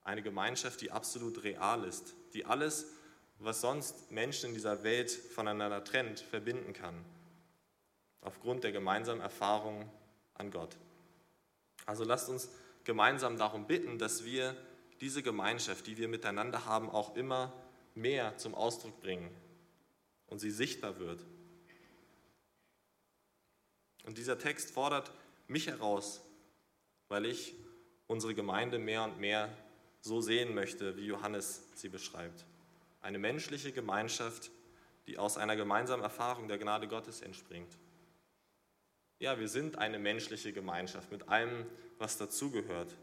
Eine 0.08 0.22
Gemeinschaft, 0.22 0.80
die 0.80 0.89
absolut 0.89 1.43
real 1.43 1.84
ist, 1.84 2.15
die 2.34 2.46
alles, 2.46 2.86
was 3.39 3.60
sonst 3.60 4.10
Menschen 4.10 4.48
in 4.48 4.54
dieser 4.54 4.82
Welt 4.84 5.12
voneinander 5.12 5.84
trennt, 5.84 6.22
verbinden 6.22 6.72
kann, 6.72 7.04
aufgrund 8.22 8.63
der 8.63 8.72
gemeinsamen 8.72 9.20
Erfahrung 9.20 9.91
an 10.36 10.50
Gott. 10.50 10.78
Also 11.86 12.06
lasst 12.06 12.30
uns 12.30 12.48
gemeinsam 12.86 13.38
darum 13.38 13.67
bitten, 13.67 14.00
dass 14.00 14.24
wir 14.24 14.56
diese 15.02 15.22
Gemeinschaft, 15.24 15.86
die 15.88 15.98
wir 15.98 16.08
miteinander 16.08 16.63
haben, 16.63 16.89
auch 16.89 17.17
immer 17.17 17.52
mehr 17.93 18.38
zum 18.38 18.56
Ausdruck 18.56 19.02
bringen 19.02 19.30
und 20.28 20.39
sie 20.39 20.52
sichtbar 20.52 21.00
wird. 21.00 21.22
Und 24.06 24.17
dieser 24.17 24.39
Text 24.39 24.72
fordert 24.72 25.12
mich 25.50 25.67
heraus, 25.67 26.22
weil 27.10 27.26
ich 27.26 27.56
unsere 28.08 28.34
Gemeinde 28.34 28.80
mehr 28.80 29.04
und 29.04 29.20
mehr 29.20 29.50
so 30.01 30.21
sehen 30.21 30.53
möchte, 30.53 30.97
wie 30.97 31.05
Johannes 31.05 31.63
sie 31.75 31.89
beschreibt. 31.89 32.45
Eine 33.01 33.19
menschliche 33.19 33.71
Gemeinschaft, 33.71 34.51
die 35.07 35.17
aus 35.17 35.38
einer 35.38 35.55
gemeinsamen 35.55 36.03
Erfahrung 36.03 36.47
der 36.47 36.57
Gnade 36.57 36.88
Gottes 36.88 37.21
entspringt. 37.21 37.77
Ja, 39.19 39.39
wir 39.39 39.47
sind 39.47 39.77
eine 39.77 39.97
menschliche 39.97 40.53
Gemeinschaft 40.53 41.12
mit 41.12 41.27
allem, 41.27 41.65
was 41.97 42.17
dazugehört, 42.17 42.95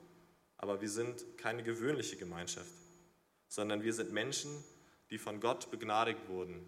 aber 0.57 0.81
wir 0.81 0.89
sind 0.89 1.25
keine 1.39 1.63
gewöhnliche 1.63 2.17
Gemeinschaft, 2.17 2.71
sondern 3.49 3.83
wir 3.83 3.93
sind 3.93 4.13
Menschen, 4.13 4.63
die 5.11 5.19
von 5.19 5.41
Gott 5.41 5.71
begnadigt 5.71 6.29
wurden 6.29 6.65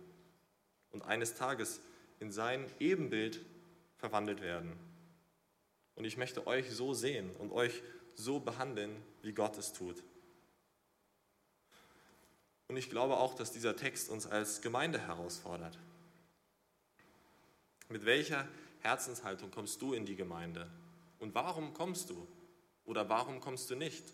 und 0.90 1.02
eines 1.02 1.34
Tages 1.34 1.80
in 2.18 2.32
sein 2.32 2.66
Ebenbild 2.80 3.44
verwandelt 3.98 4.40
werden. 4.40 4.72
Und 5.94 6.04
ich 6.04 6.16
möchte 6.16 6.46
euch 6.46 6.70
so 6.70 6.94
sehen 6.94 7.34
und 7.36 7.52
euch 7.52 7.82
so 8.14 8.40
behandeln, 8.40 8.96
wie 9.22 9.32
Gott 9.32 9.56
es 9.58 9.72
tut. 9.72 10.02
Und 12.68 12.76
ich 12.76 12.90
glaube 12.90 13.16
auch, 13.16 13.34
dass 13.34 13.52
dieser 13.52 13.76
Text 13.76 14.08
uns 14.08 14.26
als 14.26 14.60
Gemeinde 14.60 14.98
herausfordert. 14.98 15.78
Mit 17.88 18.04
welcher 18.04 18.48
Herzenshaltung 18.80 19.50
kommst 19.50 19.80
du 19.80 19.92
in 19.92 20.04
die 20.04 20.16
Gemeinde? 20.16 20.68
Und 21.18 21.34
warum 21.34 21.74
kommst 21.74 22.10
du? 22.10 22.26
Oder 22.84 23.08
warum 23.08 23.40
kommst 23.40 23.70
du 23.70 23.76
nicht? 23.76 24.04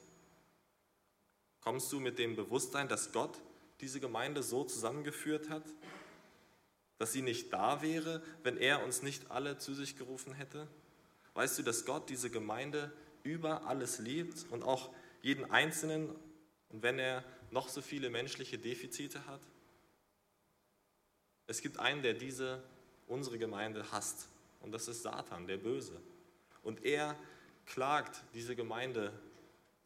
Kommst 1.60 1.92
du 1.92 2.00
mit 2.00 2.18
dem 2.18 2.36
Bewusstsein, 2.36 2.88
dass 2.88 3.12
Gott 3.12 3.38
diese 3.80 4.00
Gemeinde 4.00 4.42
so 4.42 4.64
zusammengeführt 4.64 5.48
hat, 5.48 5.64
dass 6.98 7.12
sie 7.12 7.22
nicht 7.22 7.52
da 7.52 7.82
wäre, 7.82 8.22
wenn 8.42 8.56
er 8.56 8.84
uns 8.84 9.02
nicht 9.02 9.30
alle 9.30 9.58
zu 9.58 9.74
sich 9.74 9.96
gerufen 9.96 10.34
hätte? 10.34 10.68
Weißt 11.34 11.58
du, 11.58 11.62
dass 11.62 11.84
Gott 11.84 12.10
diese 12.10 12.30
Gemeinde 12.30 12.92
über 13.22 13.66
alles 13.66 13.98
liebt 13.98 14.46
und 14.50 14.62
auch 14.62 14.90
jeden 15.22 15.50
Einzelnen, 15.50 16.10
und 16.68 16.82
wenn 16.82 16.98
er 16.98 17.24
noch 17.52 17.68
so 17.68 17.80
viele 17.80 18.10
menschliche 18.10 18.58
Defizite 18.58 19.26
hat? 19.26 19.40
Es 21.46 21.62
gibt 21.62 21.78
einen, 21.78 22.02
der 22.02 22.14
diese, 22.14 22.62
unsere 23.06 23.38
Gemeinde 23.38 23.90
hasst, 23.92 24.28
und 24.60 24.72
das 24.72 24.88
ist 24.88 25.02
Satan, 25.02 25.46
der 25.46 25.56
Böse. 25.56 26.00
Und 26.62 26.84
er 26.84 27.16
klagt 27.66 28.22
diese 28.34 28.54
Gemeinde 28.54 29.12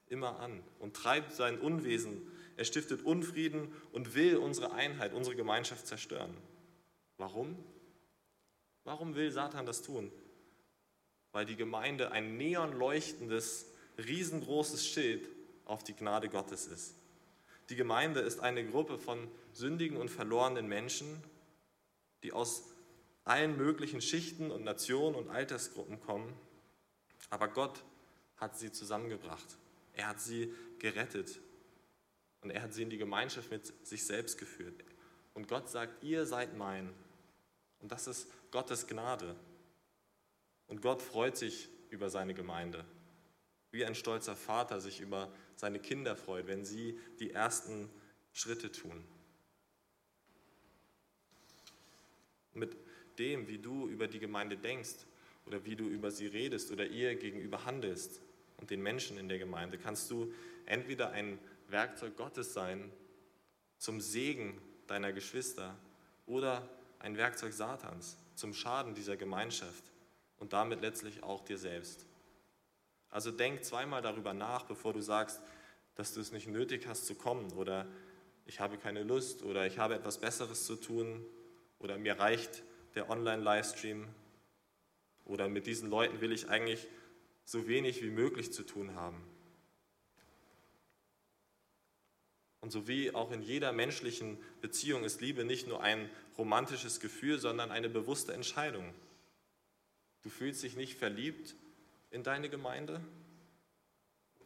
immer 0.08 0.38
an 0.38 0.62
und 0.78 0.94
treibt 0.94 1.32
sein 1.32 1.58
Unwesen. 1.58 2.30
Er 2.56 2.64
stiftet 2.64 3.02
Unfrieden 3.02 3.74
und 3.92 4.14
will 4.14 4.36
unsere 4.36 4.72
Einheit, 4.72 5.14
unsere 5.14 5.34
Gemeinschaft 5.34 5.86
zerstören. 5.86 6.36
Warum? 7.16 7.56
Warum 8.84 9.14
will 9.14 9.30
Satan 9.30 9.64
das 9.64 9.82
tun? 9.82 10.12
weil 11.36 11.44
die 11.44 11.56
Gemeinde 11.56 12.12
ein 12.12 12.38
neonleuchtendes, 12.38 13.66
riesengroßes 13.98 14.86
Schild 14.86 15.28
auf 15.66 15.84
die 15.84 15.92
Gnade 15.92 16.30
Gottes 16.30 16.66
ist. 16.66 16.94
Die 17.68 17.76
Gemeinde 17.76 18.20
ist 18.20 18.40
eine 18.40 18.64
Gruppe 18.64 18.98
von 18.98 19.28
sündigen 19.52 19.96
und 19.96 20.10
verlorenen 20.10 20.68
Menschen, 20.68 21.22
die 22.22 22.32
aus 22.32 22.64
allen 23.24 23.56
möglichen 23.56 24.00
Schichten 24.00 24.50
und 24.50 24.64
Nationen 24.64 25.16
und 25.16 25.30
Altersgruppen 25.30 26.00
kommen. 26.00 26.32
Aber 27.30 27.48
Gott 27.48 27.82
hat 28.36 28.56
sie 28.56 28.70
zusammengebracht. 28.70 29.56
Er 29.94 30.08
hat 30.08 30.20
sie 30.20 30.54
gerettet. 30.78 31.40
Und 32.42 32.50
er 32.50 32.62
hat 32.62 32.72
sie 32.72 32.82
in 32.82 32.90
die 32.90 32.98
Gemeinschaft 32.98 33.50
mit 33.50 33.72
sich 33.86 34.04
selbst 34.04 34.38
geführt. 34.38 34.84
Und 35.34 35.48
Gott 35.48 35.68
sagt, 35.68 36.04
ihr 36.04 36.26
seid 36.26 36.56
mein. 36.56 36.92
Und 37.80 37.90
das 37.90 38.06
ist 38.06 38.28
Gottes 38.52 38.86
Gnade. 38.86 39.34
Und 40.68 40.82
Gott 40.82 41.02
freut 41.02 41.36
sich 41.36 41.68
über 41.90 42.10
seine 42.10 42.34
Gemeinde. 42.34 42.84
Wie 43.70 43.84
ein 43.84 43.94
stolzer 43.94 44.36
Vater 44.36 44.80
sich 44.80 45.00
über 45.00 45.32
seine 45.56 45.78
Kinder 45.80 46.16
freut, 46.16 46.46
wenn 46.46 46.64
sie 46.64 46.98
die 47.18 47.32
ersten 47.32 47.88
Schritte 48.32 48.70
tun. 48.70 49.02
Mit 52.54 52.76
dem, 53.18 53.48
wie 53.48 53.58
du 53.58 53.88
über 53.88 54.08
die 54.08 54.18
Gemeinde 54.18 54.56
denkst 54.56 55.06
oder 55.46 55.64
wie 55.64 55.76
du 55.76 55.84
über 55.84 56.10
sie 56.10 56.26
redest 56.26 56.70
oder 56.70 56.86
ihr 56.86 57.14
gegenüber 57.16 57.64
handelst 57.64 58.20
und 58.58 58.70
den 58.70 58.82
Menschen 58.82 59.18
in 59.18 59.28
der 59.28 59.38
Gemeinde, 59.38 59.78
kannst 59.78 60.10
du 60.10 60.32
entweder 60.66 61.10
ein 61.10 61.38
Werkzeug 61.68 62.16
Gottes 62.16 62.52
sein 62.52 62.90
zum 63.78 64.00
Segen 64.00 64.60
deiner 64.86 65.12
Geschwister 65.12 65.76
oder 66.26 66.68
ein 66.98 67.16
Werkzeug 67.16 67.52
Satans 67.52 68.16
zum 68.34 68.54
Schaden 68.54 68.94
dieser 68.94 69.16
Gemeinschaft 69.16 69.84
und 70.38 70.52
damit 70.52 70.80
letztlich 70.80 71.22
auch 71.22 71.44
dir 71.44 71.58
selbst. 71.58 72.06
Also 73.10 73.30
denk 73.30 73.64
zweimal 73.64 74.02
darüber 74.02 74.34
nach, 74.34 74.64
bevor 74.64 74.92
du 74.92 75.00
sagst, 75.00 75.40
dass 75.94 76.12
du 76.12 76.20
es 76.20 76.32
nicht 76.32 76.48
nötig 76.48 76.86
hast 76.86 77.06
zu 77.06 77.14
kommen 77.14 77.52
oder 77.52 77.86
ich 78.44 78.60
habe 78.60 78.78
keine 78.78 79.02
Lust 79.02 79.42
oder 79.42 79.66
ich 79.66 79.78
habe 79.78 79.94
etwas 79.94 80.18
Besseres 80.18 80.66
zu 80.66 80.76
tun 80.76 81.24
oder 81.78 81.98
mir 81.98 82.18
reicht 82.18 82.62
der 82.94 83.10
Online-Livestream 83.10 84.06
oder 85.24 85.48
mit 85.48 85.66
diesen 85.66 85.90
Leuten 85.90 86.20
will 86.20 86.32
ich 86.32 86.48
eigentlich 86.48 86.86
so 87.44 87.66
wenig 87.66 88.02
wie 88.02 88.10
möglich 88.10 88.52
zu 88.52 88.62
tun 88.62 88.94
haben. 88.94 89.22
Und 92.60 92.70
so 92.70 92.88
wie 92.88 93.14
auch 93.14 93.30
in 93.30 93.42
jeder 93.42 93.72
menschlichen 93.72 94.38
Beziehung 94.60 95.04
ist 95.04 95.20
Liebe 95.20 95.44
nicht 95.44 95.68
nur 95.68 95.82
ein 95.82 96.10
romantisches 96.36 97.00
Gefühl, 97.00 97.38
sondern 97.38 97.70
eine 97.70 97.88
bewusste 97.88 98.32
Entscheidung. 98.32 98.92
Du 100.22 100.30
fühlst 100.30 100.62
dich 100.62 100.76
nicht 100.76 100.98
verliebt 100.98 101.54
in 102.16 102.24
deine 102.24 102.48
Gemeinde, 102.48 103.00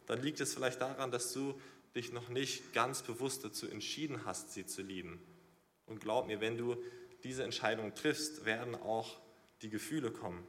dann 0.05 0.21
liegt 0.21 0.41
es 0.41 0.53
vielleicht 0.53 0.81
daran, 0.81 1.09
dass 1.09 1.33
du 1.33 1.59
dich 1.95 2.11
noch 2.11 2.29
nicht 2.29 2.73
ganz 2.73 3.01
bewusst 3.01 3.43
dazu 3.43 3.67
entschieden 3.67 4.25
hast, 4.25 4.53
sie 4.53 4.65
zu 4.65 4.81
lieben. 4.81 5.19
Und 5.85 6.01
glaub 6.01 6.27
mir, 6.27 6.41
wenn 6.41 6.57
du 6.57 6.75
diese 7.23 7.43
Entscheidung 7.43 7.95
triffst, 7.95 8.45
werden 8.45 8.75
auch 8.75 9.19
die 9.61 9.69
Gefühle 9.69 10.11
kommen. 10.11 10.45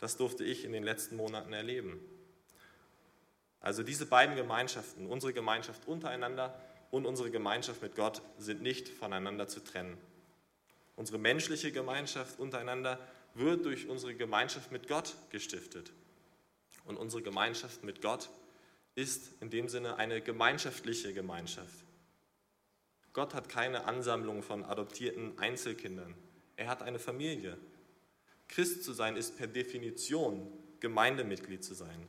Das 0.00 0.16
durfte 0.16 0.44
ich 0.44 0.64
in 0.64 0.72
den 0.72 0.82
letzten 0.82 1.16
Monaten 1.16 1.52
erleben. 1.52 2.00
Also 3.60 3.82
diese 3.82 4.06
beiden 4.06 4.36
Gemeinschaften, 4.36 5.06
unsere 5.06 5.32
Gemeinschaft 5.32 5.86
untereinander 5.86 6.60
und 6.90 7.06
unsere 7.06 7.30
Gemeinschaft 7.30 7.82
mit 7.82 7.94
Gott, 7.94 8.20
sind 8.38 8.62
nicht 8.62 8.88
voneinander 8.88 9.48
zu 9.48 9.60
trennen. 9.60 9.96
Unsere 10.96 11.18
menschliche 11.18 11.70
Gemeinschaft 11.70 12.40
untereinander 12.40 12.98
wird 13.34 13.64
durch 13.64 13.88
unsere 13.88 14.14
Gemeinschaft 14.14 14.72
mit 14.72 14.88
Gott 14.88 15.14
gestiftet. 15.30 15.92
Und 16.88 16.96
unsere 16.96 17.22
Gemeinschaft 17.22 17.84
mit 17.84 18.00
Gott 18.00 18.30
ist 18.94 19.40
in 19.42 19.50
dem 19.50 19.68
Sinne 19.68 19.96
eine 19.96 20.22
gemeinschaftliche 20.22 21.12
Gemeinschaft. 21.12 21.84
Gott 23.12 23.34
hat 23.34 23.50
keine 23.50 23.84
Ansammlung 23.84 24.42
von 24.42 24.64
adoptierten 24.64 25.38
Einzelkindern. 25.38 26.14
Er 26.56 26.68
hat 26.68 26.82
eine 26.82 26.98
Familie. 26.98 27.58
Christ 28.48 28.84
zu 28.84 28.94
sein 28.94 29.16
ist 29.16 29.36
per 29.36 29.46
Definition 29.46 30.50
Gemeindemitglied 30.80 31.62
zu 31.62 31.74
sein. 31.74 32.08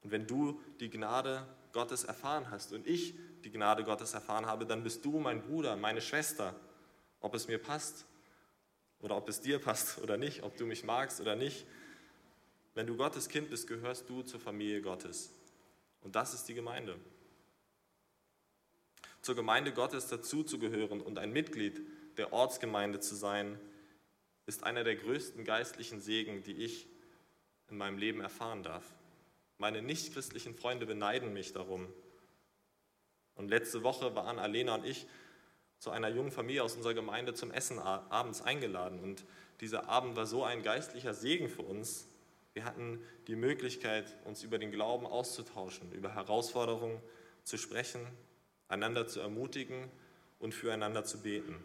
Und 0.00 0.12
wenn 0.12 0.26
du 0.26 0.62
die 0.80 0.88
Gnade 0.88 1.46
Gottes 1.72 2.04
erfahren 2.04 2.50
hast 2.50 2.72
und 2.72 2.86
ich 2.86 3.14
die 3.44 3.50
Gnade 3.50 3.84
Gottes 3.84 4.14
erfahren 4.14 4.46
habe, 4.46 4.64
dann 4.64 4.82
bist 4.82 5.04
du 5.04 5.18
mein 5.18 5.42
Bruder, 5.42 5.76
meine 5.76 6.00
Schwester, 6.00 6.58
ob 7.20 7.34
es 7.34 7.48
mir 7.48 7.58
passt 7.58 8.06
oder 9.00 9.14
ob 9.14 9.28
es 9.28 9.42
dir 9.42 9.58
passt 9.58 9.98
oder 9.98 10.16
nicht, 10.16 10.42
ob 10.42 10.56
du 10.56 10.64
mich 10.64 10.84
magst 10.84 11.20
oder 11.20 11.36
nicht. 11.36 11.66
Wenn 12.74 12.86
du 12.86 12.96
Gottes 12.96 13.28
Kind 13.28 13.50
bist, 13.50 13.66
gehörst 13.66 14.08
du 14.08 14.22
zur 14.22 14.40
Familie 14.40 14.82
Gottes. 14.82 15.30
Und 16.02 16.14
das 16.14 16.34
ist 16.34 16.44
die 16.44 16.54
Gemeinde. 16.54 16.98
Zur 19.22 19.34
Gemeinde 19.34 19.72
Gottes 19.72 20.06
dazuzugehören 20.06 21.00
und 21.00 21.18
ein 21.18 21.32
Mitglied 21.32 21.80
der 22.16 22.32
Ortsgemeinde 22.32 23.00
zu 23.00 23.14
sein, 23.14 23.58
ist 24.46 24.64
einer 24.64 24.84
der 24.84 24.96
größten 24.96 25.44
geistlichen 25.44 26.00
Segen, 26.00 26.42
die 26.42 26.64
ich 26.64 26.86
in 27.68 27.76
meinem 27.76 27.98
Leben 27.98 28.20
erfahren 28.20 28.62
darf. 28.62 28.84
Meine 29.58 29.82
nichtchristlichen 29.82 30.54
Freunde 30.54 30.86
beneiden 30.86 31.32
mich 31.32 31.52
darum. 31.52 31.86
Und 33.34 33.48
letzte 33.48 33.82
Woche 33.82 34.14
waren 34.14 34.38
Alena 34.38 34.76
und 34.76 34.86
ich 34.86 35.06
zu 35.78 35.90
einer 35.90 36.08
jungen 36.08 36.32
Familie 36.32 36.62
aus 36.62 36.74
unserer 36.74 36.94
Gemeinde 36.94 37.34
zum 37.34 37.50
Essen 37.50 37.78
abends 37.78 38.42
eingeladen. 38.42 39.00
Und 39.00 39.24
dieser 39.60 39.88
Abend 39.88 40.16
war 40.16 40.26
so 40.26 40.44
ein 40.44 40.62
geistlicher 40.62 41.14
Segen 41.14 41.48
für 41.48 41.62
uns. 41.62 42.06
Wir 42.54 42.64
hatten 42.64 43.00
die 43.26 43.36
Möglichkeit, 43.36 44.16
uns 44.24 44.42
über 44.42 44.58
den 44.58 44.70
Glauben 44.70 45.06
auszutauschen, 45.06 45.92
über 45.92 46.14
Herausforderungen 46.14 47.00
zu 47.44 47.56
sprechen, 47.56 48.06
einander 48.68 49.06
zu 49.06 49.20
ermutigen 49.20 49.90
und 50.38 50.54
füreinander 50.54 51.04
zu 51.04 51.22
beten. 51.22 51.56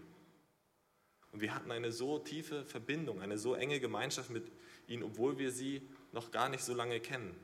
Und 1.31 1.41
wir 1.41 1.55
hatten 1.55 1.71
eine 1.71 1.91
so 1.91 2.19
tiefe 2.19 2.63
Verbindung, 2.63 3.19
eine 3.19 3.37
so 3.37 3.55
enge 3.55 3.79
Gemeinschaft 3.79 4.29
mit 4.29 4.51
ihnen, 4.87 5.03
obwohl 5.03 5.39
wir 5.39 5.51
sie 5.51 5.81
noch 6.11 6.31
gar 6.31 6.47
nicht 6.47 6.63
so 6.63 6.75
lange 6.75 6.99
kennen. 6.99 7.35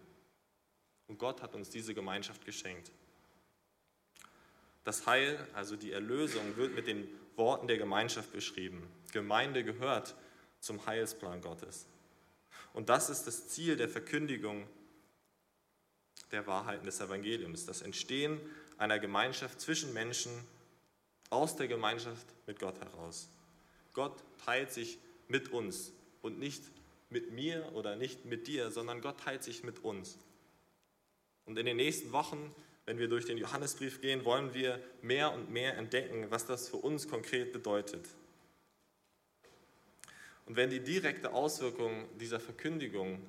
Und 1.08 1.18
Gott 1.18 1.42
hat 1.42 1.56
uns 1.56 1.72
diese 1.72 1.96
Gemeinschaft 1.96 2.46
geschenkt. 2.46 2.92
Das 4.84 5.08
Heil, 5.08 5.46
also 5.54 5.76
die 5.76 5.92
Erlösung, 5.92 6.56
wird 6.56 6.76
mit 6.76 6.86
den 6.86 7.08
Worten 7.36 7.68
der 7.68 7.78
Gemeinschaft 7.78 8.32
beschrieben. 8.32 8.88
Gemeinde 9.12 9.64
gehört 9.64 10.16
zum 10.60 10.86
Heilsplan 10.86 11.42
Gottes. 11.42 11.89
Und 12.80 12.88
das 12.88 13.10
ist 13.10 13.28
das 13.28 13.50
Ziel 13.50 13.76
der 13.76 13.90
Verkündigung 13.90 14.66
der 16.32 16.48
Wahrheiten 16.48 16.86
des 16.86 17.02
Evangeliums, 17.02 17.66
das 17.66 17.82
Entstehen 17.82 18.40
einer 18.78 19.00
Gemeinschaft 19.00 19.60
zwischen 19.60 19.92
Menschen 19.92 20.32
aus 21.30 21.58
der 21.58 21.68
Gemeinschaft 21.68 22.26
mit 22.48 22.58
Gott 22.58 22.80
heraus. 22.80 23.28
Gott 23.92 24.24
teilt 24.46 24.72
sich 24.72 24.98
mit 25.28 25.52
uns 25.52 25.92
und 26.22 26.40
nicht 26.40 26.64
mit 27.10 27.34
mir 27.34 27.70
oder 27.74 27.98
nicht 27.98 28.24
mit 28.24 28.48
dir, 28.48 28.72
sondern 28.72 29.02
Gott 29.02 29.20
teilt 29.20 29.44
sich 29.44 29.62
mit 29.66 29.84
uns. 29.84 30.18
Und 31.44 31.60
in 31.60 31.66
den 31.66 31.76
nächsten 31.76 32.14
Wochen 32.14 32.56
wenn 32.86 32.98
wir 32.98 33.08
durch 33.08 33.26
den 33.26 33.38
Johannesbrief 33.38 34.02
gehen, 34.02 34.26
wollen 34.26 34.56
wir 34.56 34.82
mehr 35.04 35.32
und 35.32 35.52
mehr 35.52 35.78
entdecken, 35.78 36.26
was 36.32 36.48
das 36.48 36.70
für 36.70 36.78
uns 36.78 37.08
konkret 37.08 37.54
bedeutet. 37.54 38.08
Und 40.50 40.56
wenn 40.56 40.72
die 40.72 40.80
direkte 40.80 41.32
Auswirkung 41.32 42.10
dieser 42.18 42.40
Verkündigung 42.40 43.22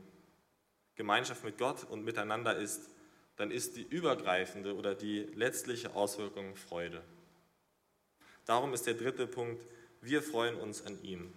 Gemeinschaft 0.95 1.45
mit 1.45 1.59
Gott 1.59 1.85
und 1.85 2.03
miteinander 2.03 2.57
ist, 2.57 2.89
dann 3.37 3.51
ist 3.51 3.77
die 3.77 3.83
übergreifende 3.83 4.75
oder 4.75 4.95
die 4.95 5.25
letztliche 5.35 5.95
Auswirkung 5.95 6.57
Freude. 6.57 7.03
Darum 8.47 8.73
ist 8.73 8.87
der 8.87 8.95
dritte 8.95 9.27
Punkt, 9.27 9.63
wir 10.01 10.23
freuen 10.23 10.57
uns 10.57 10.85
an 10.87 10.99
ihm. 11.03 11.31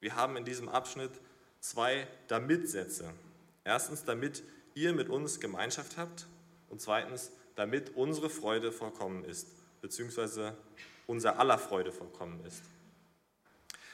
Wir 0.00 0.16
haben 0.16 0.38
in 0.38 0.46
diesem 0.46 0.70
Abschnitt 0.70 1.12
zwei 1.60 2.06
Damit-Sätze. 2.28 3.12
Erstens, 3.64 4.04
damit 4.06 4.42
ihr 4.74 4.94
mit 4.94 5.10
uns 5.10 5.40
Gemeinschaft 5.40 5.98
habt 5.98 6.26
und 6.70 6.80
zweitens, 6.80 7.30
damit 7.54 7.96
unsere 7.96 8.30
Freude 8.30 8.72
vollkommen 8.72 9.24
ist, 9.26 9.46
beziehungsweise 9.82 10.56
unser 11.06 11.38
aller 11.38 11.58
Freude 11.58 11.92
vollkommen 11.92 12.42
ist. 12.46 12.62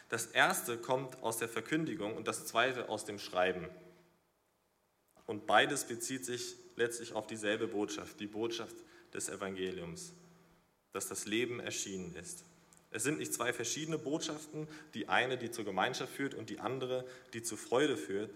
Das 0.08 0.26
erste 0.26 0.78
kommt 0.78 1.22
aus 1.22 1.36
der 1.38 1.48
Verkündigung 1.48 2.16
und 2.16 2.28
das 2.28 2.46
zweite 2.46 2.88
aus 2.88 3.04
dem 3.04 3.18
Schreiben. 3.18 3.68
Und 5.26 5.46
beides 5.46 5.86
bezieht 5.86 6.24
sich 6.24 6.56
letztlich 6.76 7.12
auf 7.12 7.26
dieselbe 7.26 7.68
Botschaft, 7.68 8.18
die 8.18 8.26
Botschaft 8.26 8.76
des 9.12 9.28
Evangeliums, 9.28 10.14
dass 10.92 11.08
das 11.08 11.26
Leben 11.26 11.60
erschienen 11.60 12.14
ist. 12.14 12.44
Es 12.90 13.02
sind 13.02 13.18
nicht 13.18 13.34
zwei 13.34 13.52
verschiedene 13.52 13.98
Botschaften, 13.98 14.66
die 14.94 15.08
eine, 15.08 15.36
die 15.36 15.50
zur 15.50 15.66
Gemeinschaft 15.66 16.14
führt 16.14 16.34
und 16.34 16.48
die 16.48 16.58
andere, 16.58 17.04
die 17.34 17.42
zur 17.42 17.58
Freude 17.58 17.98
führt, 17.98 18.32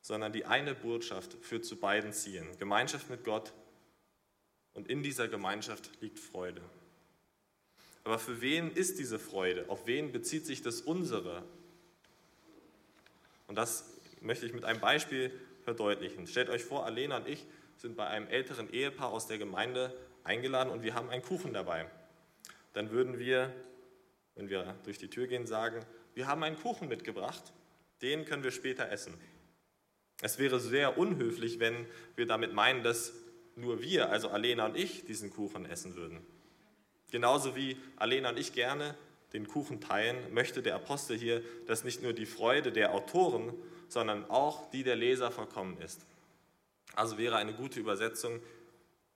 sondern 0.00 0.32
die 0.32 0.44
eine 0.44 0.74
Botschaft 0.74 1.36
führt 1.42 1.64
zu 1.64 1.76
beiden 1.76 2.12
Zielen, 2.12 2.58
Gemeinschaft 2.58 3.10
mit 3.10 3.22
Gott 3.22 3.52
und 4.72 4.88
in 4.88 5.02
dieser 5.02 5.28
Gemeinschaft 5.28 5.90
liegt 6.00 6.18
Freude. 6.18 6.62
Aber 8.04 8.18
für 8.18 8.40
wen 8.40 8.70
ist 8.72 8.98
diese 8.98 9.18
Freude? 9.18 9.66
Auf 9.68 9.86
wen 9.86 10.12
bezieht 10.12 10.46
sich 10.46 10.62
das 10.62 10.80
unsere? 10.80 11.42
Und 13.46 13.56
das 13.56 13.84
möchte 14.20 14.46
ich 14.46 14.52
mit 14.52 14.64
einem 14.64 14.80
Beispiel 14.80 15.30
verdeutlichen. 15.64 16.26
Stellt 16.26 16.48
euch 16.48 16.64
vor, 16.64 16.86
Alena 16.86 17.18
und 17.18 17.28
ich 17.28 17.44
sind 17.76 17.96
bei 17.96 18.06
einem 18.06 18.26
älteren 18.28 18.72
Ehepaar 18.72 19.10
aus 19.10 19.26
der 19.26 19.38
Gemeinde 19.38 19.96
eingeladen 20.24 20.70
und 20.70 20.82
wir 20.82 20.94
haben 20.94 21.10
einen 21.10 21.22
Kuchen 21.22 21.52
dabei. 21.52 21.90
Dann 22.72 22.90
würden 22.90 23.18
wir 23.18 23.52
wenn 24.38 24.48
wir 24.48 24.76
durch 24.84 24.98
die 24.98 25.08
Tür 25.08 25.26
gehen, 25.26 25.46
sagen, 25.46 25.84
wir 26.14 26.28
haben 26.28 26.44
einen 26.44 26.56
Kuchen 26.56 26.88
mitgebracht, 26.88 27.52
den 28.02 28.24
können 28.24 28.44
wir 28.44 28.52
später 28.52 28.88
essen. 28.88 29.12
Es 30.22 30.38
wäre 30.38 30.60
sehr 30.60 30.96
unhöflich, 30.96 31.58
wenn 31.58 31.86
wir 32.14 32.26
damit 32.26 32.52
meinen, 32.52 32.84
dass 32.84 33.12
nur 33.56 33.82
wir, 33.82 34.10
also 34.10 34.28
Alena 34.28 34.66
und 34.66 34.76
ich, 34.76 35.04
diesen 35.04 35.30
Kuchen 35.30 35.66
essen 35.66 35.96
würden. 35.96 36.24
Genauso 37.10 37.56
wie 37.56 37.76
Alena 37.96 38.30
und 38.30 38.38
ich 38.38 38.52
gerne 38.52 38.94
den 39.32 39.46
Kuchen 39.46 39.80
teilen, 39.80 40.32
möchte 40.32 40.62
der 40.62 40.74
Apostel 40.74 41.18
hier, 41.18 41.42
dass 41.66 41.84
nicht 41.84 42.02
nur 42.02 42.12
die 42.12 42.26
Freude 42.26 42.72
der 42.72 42.94
Autoren, 42.94 43.54
sondern 43.88 44.28
auch 44.30 44.70
die 44.70 44.82
der 44.82 44.96
Leser 44.96 45.30
vollkommen 45.30 45.78
ist. 45.80 46.06
Also 46.94 47.18
wäre 47.18 47.36
eine 47.36 47.54
gute 47.54 47.80
Übersetzung, 47.80 48.40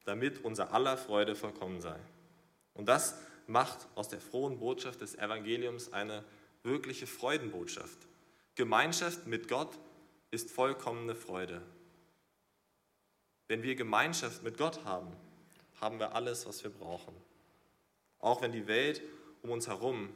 damit 0.05 0.45
unser 0.45 0.73
aller 0.73 0.97
Freude 0.97 1.35
vollkommen 1.35 1.81
sei. 1.81 1.99
Und 2.75 2.89
das 2.89 3.17
macht 3.47 3.87
aus 3.95 4.09
der 4.09 4.21
frohen 4.21 4.59
Botschaft 4.59 5.01
des 5.01 5.15
Evangeliums 5.17 5.93
eine 5.93 6.25
wirkliche 6.63 7.07
Freudenbotschaft. 7.07 7.99
Gemeinschaft 8.55 9.27
mit 9.27 9.49
Gott 9.49 9.79
ist 10.31 10.51
vollkommene 10.51 11.15
Freude. 11.15 11.63
Wenn 13.49 13.63
wir 13.63 13.75
Gemeinschaft 13.75 14.43
mit 14.43 14.57
Gott 14.57 14.85
haben, 14.85 15.13
haben 15.81 15.99
wir 15.99 16.15
alles, 16.15 16.47
was 16.47 16.63
wir 16.63 16.71
brauchen. 16.71 17.15
Auch 18.23 18.41
wenn 18.41 18.53
die 18.53 18.67
Welt 18.67 19.03
um 19.43 19.51
uns 19.51 19.67
herum 19.67 20.09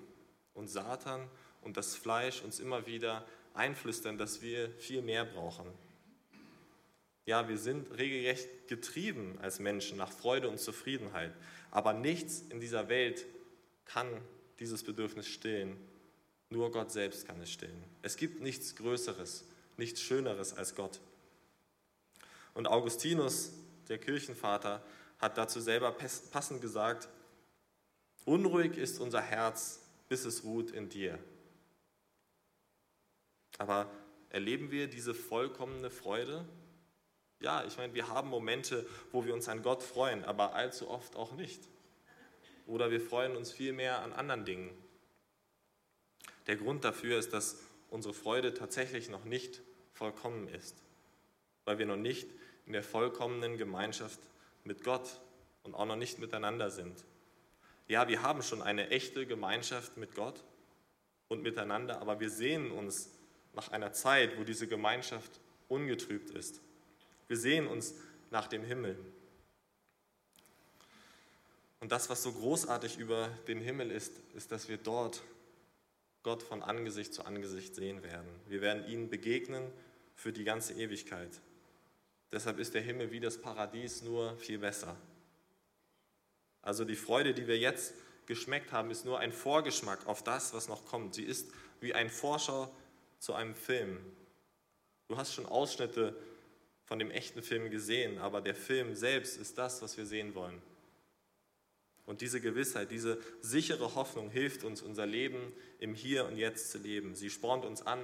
und 0.54 0.68
Satan 0.68 1.28
und 1.60 1.76
das 1.76 1.94
Fleisch 1.94 2.40
uns 2.40 2.60
immer 2.60 2.86
wieder 2.86 3.26
einflüstern, 3.52 4.16
dass 4.16 4.40
wir 4.40 4.70
viel 4.78 5.02
mehr 5.02 5.26
brauchen. 5.26 5.66
Ja, 7.26 7.48
wir 7.48 7.58
sind 7.58 7.98
regelrecht 7.98 8.68
getrieben 8.68 9.36
als 9.42 9.58
Menschen 9.58 9.98
nach 9.98 10.12
Freude 10.12 10.48
und 10.48 10.60
Zufriedenheit, 10.60 11.32
aber 11.72 11.92
nichts 11.92 12.44
in 12.50 12.60
dieser 12.60 12.88
Welt 12.88 13.26
kann 13.84 14.06
dieses 14.60 14.84
Bedürfnis 14.84 15.26
stillen. 15.26 15.76
Nur 16.50 16.70
Gott 16.70 16.92
selbst 16.92 17.26
kann 17.26 17.40
es 17.40 17.50
stillen. 17.50 17.82
Es 18.02 18.16
gibt 18.16 18.40
nichts 18.40 18.76
Größeres, 18.76 19.44
nichts 19.76 20.00
Schöneres 20.00 20.56
als 20.56 20.76
Gott. 20.76 21.00
Und 22.54 22.68
Augustinus, 22.68 23.52
der 23.88 23.98
Kirchenvater, 23.98 24.82
hat 25.18 25.36
dazu 25.36 25.60
selber 25.60 25.92
passend 26.30 26.60
gesagt, 26.60 27.08
Unruhig 28.26 28.76
ist 28.76 29.00
unser 29.00 29.22
Herz, 29.22 29.80
bis 30.08 30.24
es 30.24 30.42
ruht 30.42 30.72
in 30.72 30.88
dir. 30.88 31.18
Aber 33.56 33.88
erleben 34.30 34.72
wir 34.72 34.88
diese 34.88 35.14
vollkommene 35.14 35.90
Freude? 35.90 36.44
Ja, 37.38 37.64
ich 37.64 37.78
meine, 37.78 37.94
wir 37.94 38.08
haben 38.08 38.28
Momente, 38.28 38.84
wo 39.12 39.24
wir 39.24 39.32
uns 39.32 39.48
an 39.48 39.62
Gott 39.62 39.82
freuen, 39.82 40.24
aber 40.24 40.54
allzu 40.54 40.90
oft 40.90 41.14
auch 41.14 41.32
nicht. 41.32 41.68
Oder 42.66 42.90
wir 42.90 43.00
freuen 43.00 43.36
uns 43.36 43.52
viel 43.52 43.72
mehr 43.72 44.02
an 44.02 44.12
anderen 44.12 44.44
Dingen. 44.44 44.76
Der 46.48 46.56
Grund 46.56 46.84
dafür 46.84 47.18
ist, 47.18 47.32
dass 47.32 47.60
unsere 47.90 48.12
Freude 48.12 48.54
tatsächlich 48.54 49.08
noch 49.08 49.24
nicht 49.24 49.62
vollkommen 49.92 50.48
ist, 50.48 50.74
weil 51.64 51.78
wir 51.78 51.86
noch 51.86 51.96
nicht 51.96 52.28
in 52.66 52.72
der 52.72 52.82
vollkommenen 52.82 53.56
Gemeinschaft 53.56 54.18
mit 54.64 54.82
Gott 54.82 55.20
und 55.62 55.76
auch 55.76 55.86
noch 55.86 55.96
nicht 55.96 56.18
miteinander 56.18 56.70
sind. 56.70 57.04
Ja, 57.88 58.08
wir 58.08 58.22
haben 58.22 58.42
schon 58.42 58.62
eine 58.62 58.90
echte 58.90 59.26
Gemeinschaft 59.26 59.96
mit 59.96 60.14
Gott 60.14 60.42
und 61.28 61.42
miteinander, 61.42 62.00
aber 62.00 62.18
wir 62.18 62.30
sehnen 62.30 62.72
uns 62.72 63.10
nach 63.52 63.70
einer 63.70 63.92
Zeit, 63.92 64.38
wo 64.38 64.44
diese 64.44 64.66
Gemeinschaft 64.66 65.40
ungetrübt 65.68 66.30
ist. 66.30 66.60
Wir 67.28 67.36
sehen 67.36 67.66
uns 67.66 67.94
nach 68.30 68.48
dem 68.48 68.64
Himmel. 68.64 68.98
Und 71.80 71.92
das, 71.92 72.10
was 72.10 72.22
so 72.22 72.32
großartig 72.32 72.98
über 72.98 73.28
den 73.46 73.60
Himmel 73.60 73.90
ist, 73.90 74.20
ist, 74.34 74.50
dass 74.50 74.68
wir 74.68 74.78
dort 74.78 75.22
Gott 76.22 76.42
von 76.42 76.62
Angesicht 76.62 77.14
zu 77.14 77.24
Angesicht 77.24 77.74
sehen 77.74 78.02
werden. 78.02 78.28
Wir 78.48 78.60
werden 78.60 78.86
ihm 78.88 79.08
begegnen 79.08 79.70
für 80.14 80.32
die 80.32 80.42
ganze 80.42 80.74
Ewigkeit. 80.74 81.30
Deshalb 82.32 82.58
ist 82.58 82.74
der 82.74 82.82
Himmel 82.82 83.12
wie 83.12 83.20
das 83.20 83.40
Paradies 83.40 84.02
nur 84.02 84.36
viel 84.38 84.58
besser. 84.58 84.96
Also 86.66 86.84
die 86.84 86.96
Freude, 86.96 87.32
die 87.32 87.46
wir 87.46 87.56
jetzt 87.56 87.94
geschmeckt 88.26 88.72
haben, 88.72 88.90
ist 88.90 89.04
nur 89.04 89.20
ein 89.20 89.30
Vorgeschmack 89.30 90.04
auf 90.08 90.24
das, 90.24 90.52
was 90.52 90.66
noch 90.66 90.84
kommt. 90.84 91.14
Sie 91.14 91.22
ist 91.22 91.48
wie 91.78 91.94
ein 91.94 92.10
Vorschau 92.10 92.74
zu 93.20 93.34
einem 93.34 93.54
Film. 93.54 94.00
Du 95.06 95.16
hast 95.16 95.32
schon 95.32 95.46
Ausschnitte 95.46 96.16
von 96.84 96.98
dem 96.98 97.12
echten 97.12 97.44
Film 97.44 97.70
gesehen, 97.70 98.18
aber 98.18 98.40
der 98.40 98.56
Film 98.56 98.96
selbst 98.96 99.36
ist 99.36 99.58
das, 99.58 99.80
was 99.80 99.96
wir 99.96 100.06
sehen 100.06 100.34
wollen. 100.34 100.60
Und 102.04 102.20
diese 102.20 102.40
Gewissheit, 102.40 102.90
diese 102.90 103.20
sichere 103.40 103.94
Hoffnung 103.94 104.28
hilft 104.28 104.64
uns, 104.64 104.82
unser 104.82 105.06
Leben 105.06 105.52
im 105.78 105.94
Hier 105.94 106.26
und 106.26 106.36
Jetzt 106.36 106.72
zu 106.72 106.78
leben. 106.78 107.14
Sie 107.14 107.30
spornt 107.30 107.64
uns 107.64 107.82
an, 107.82 108.00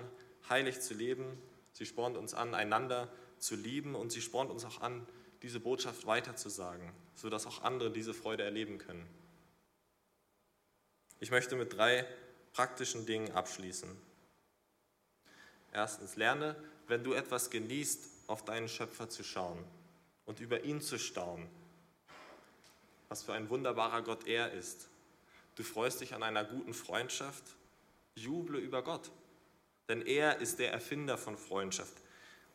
heilig 0.49 0.81
zu 0.81 0.95
leben. 0.95 1.37
Sie 1.73 1.85
spornt 1.85 2.17
uns 2.17 2.33
an, 2.33 2.55
einander 2.55 3.13
zu 3.39 3.57
lieben. 3.57 3.97
Und 3.97 4.13
sie 4.13 4.21
spornt 4.21 4.53
uns 4.53 4.65
auch 4.65 4.81
an, 4.83 5.05
diese 5.43 5.61
Botschaft 5.61 6.07
weiterzusagen, 6.07 6.93
sodass 7.15 7.47
auch 7.47 7.63
andere 7.63 7.91
diese 7.91 8.15
Freude 8.15 8.45
erleben 8.45 8.79
können. 8.79 9.07
Ich 11.21 11.31
möchte 11.31 11.57
mit 11.57 11.77
drei 11.77 12.07
praktischen 12.53 13.07
Dingen 13.07 13.33
abschließen. 13.33 13.89
Erstens, 15.73 16.17
lerne, 16.17 16.57
wenn 16.87 17.03
du 17.03 17.13
etwas 17.13 17.51
genießt, 17.51 18.09
auf 18.27 18.45
deinen 18.45 18.69
Schöpfer 18.69 19.09
zu 19.09 19.25
schauen 19.25 19.65
und 20.27 20.41
über 20.41 20.65
ihn 20.65 20.81
zu 20.81 20.99
staunen. 20.99 21.49
Was 23.09 23.23
für 23.23 23.33
ein 23.33 23.49
wunderbarer 23.51 24.03
Gott 24.03 24.27
er 24.27 24.53
ist. 24.53 24.89
Du 25.57 25.63
freust 25.63 26.01
dich 26.01 26.15
an 26.15 26.23
einer 26.23 26.45
guten 26.45 26.73
Freundschaft, 26.73 27.45
juble 28.15 28.59
über 28.59 28.83
Gott. 28.83 29.11
Denn 29.89 30.03
er 30.03 30.39
ist 30.39 30.59
der 30.59 30.73
Erfinder 30.73 31.19
von 31.19 31.37
Freundschaft 31.37 31.95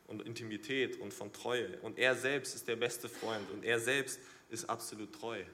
und 0.08 0.22
Intimität 0.22 0.98
und 0.98 1.14
von 1.14 1.32
Treue. 1.32 1.78
Und 1.82 1.98
er 1.98 2.16
selbst 2.16 2.56
ist 2.56 2.66
der 2.66 2.76
beste 2.76 3.08
Freund 3.08 3.48
und 3.52 3.64
er 3.64 3.78
selbst 3.78 4.18
ist 4.48 4.68
absolut 4.68 5.14
treu. 5.14 5.44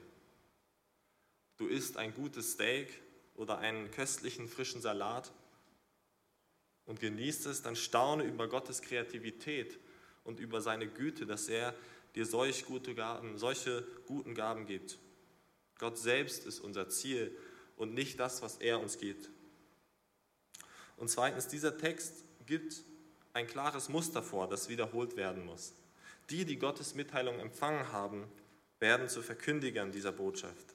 Du 1.57 1.67
isst 1.67 1.97
ein 1.97 2.13
gutes 2.13 2.53
Steak 2.53 2.89
oder 3.35 3.59
einen 3.59 3.91
köstlichen 3.91 4.47
frischen 4.47 4.81
Salat 4.81 5.31
und 6.85 6.99
genießt 6.99 7.45
es, 7.47 7.61
dann 7.61 7.75
staune 7.75 8.23
über 8.23 8.47
Gottes 8.47 8.81
Kreativität 8.81 9.77
und 10.23 10.39
über 10.39 10.61
seine 10.61 10.87
Güte, 10.87 11.25
dass 11.25 11.49
er 11.49 11.75
dir 12.15 12.25
solch 12.25 12.65
gute 12.65 12.95
Gaben, 12.95 13.37
solche 13.37 13.85
guten 14.07 14.35
Gaben 14.35 14.65
gibt. 14.65 14.97
Gott 15.77 15.97
selbst 15.97 16.45
ist 16.45 16.61
unser 16.61 16.87
Ziel 16.87 17.37
und 17.75 17.93
nicht 17.93 18.19
das, 18.21 18.41
was 18.41 18.57
er 18.57 18.79
uns 18.79 18.97
gibt. 18.97 19.29
Und 20.95 21.09
zweitens, 21.09 21.49
dieser 21.49 21.77
Text 21.77 22.23
gibt 22.45 22.83
ein 23.35 23.47
klares 23.47 23.89
Muster 23.89 24.23
vor, 24.23 24.47
das 24.47 24.69
wiederholt 24.69 25.17
werden 25.17 25.45
muss. 25.45 25.73
Die, 26.29 26.45
die 26.45 26.57
Gottes 26.57 26.95
Mitteilung 26.95 27.37
empfangen 27.39 27.91
haben, 27.91 28.23
werden 28.79 29.09
zu 29.09 29.21
Verkündigern 29.21 29.91
dieser 29.91 30.13
Botschaft. 30.13 30.73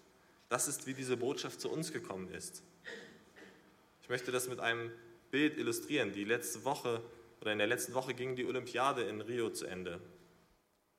Das 0.51 0.69
ist, 0.69 0.87
wie 0.87 0.93
diese 0.93 1.17
Botschaft 1.17 1.61
zu 1.61 1.71
uns 1.71 1.91
gekommen 1.91 2.29
ist. 2.29 2.63
Ich 4.03 4.11
möchte 4.11 4.31
das 4.31 4.47
mit 4.47 4.61
einem 4.61 4.93
Bild 5.31 5.57
illustrieren. 5.57 6.13
Die 6.13 6.25
letzte 6.25 6.65
Woche 6.65 7.03
oder 7.41 7.53
in 7.53 7.59
der 7.59 7.67
letzten 7.67 7.95
Woche 7.95 8.13
ging 8.13 8.37
die 8.37 8.45
Olympiade 8.45 9.05
in 9.05 9.23
Rio 9.23 9.49
zu 9.49 9.65
Ende. 9.65 9.95
Und 9.95 10.01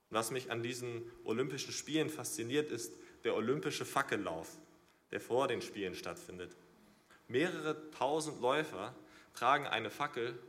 was 0.09 0.31
mich 0.31 0.49
an 0.49 0.63
diesen 0.63 1.03
Olympischen 1.25 1.73
Spielen 1.73 2.09
fasziniert, 2.09 2.71
ist 2.71 2.93
der 3.23 3.35
olympische 3.35 3.85
Fackellauf, 3.85 4.57
der 5.11 5.21
vor 5.21 5.47
den 5.47 5.61
Spielen 5.61 5.93
stattfindet. 5.93 6.55
Mehrere 7.27 7.91
tausend 7.91 8.41
Läufer 8.41 8.95
tragen 9.35 9.67
eine 9.67 9.91
Fackel 9.91 10.39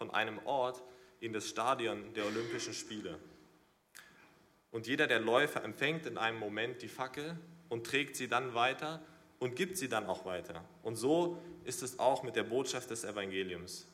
von 0.00 0.10
einem 0.12 0.38
Ort 0.46 0.82
in 1.20 1.34
das 1.34 1.46
Stadion 1.46 2.14
der 2.14 2.24
Olympischen 2.24 2.72
Spiele. 2.72 3.18
Und 4.70 4.86
jeder 4.86 5.06
der 5.06 5.20
Läufer 5.20 5.62
empfängt 5.62 6.06
in 6.06 6.16
einem 6.16 6.38
Moment 6.38 6.80
die 6.80 6.88
Fackel 6.88 7.36
und 7.68 7.86
trägt 7.86 8.16
sie 8.16 8.26
dann 8.26 8.54
weiter 8.54 9.02
und 9.40 9.56
gibt 9.56 9.76
sie 9.76 9.90
dann 9.90 10.06
auch 10.06 10.24
weiter. 10.24 10.64
Und 10.82 10.96
so 10.96 11.36
ist 11.64 11.82
es 11.82 11.98
auch 11.98 12.22
mit 12.22 12.34
der 12.34 12.44
Botschaft 12.44 12.88
des 12.88 13.04
Evangeliums. 13.04 13.86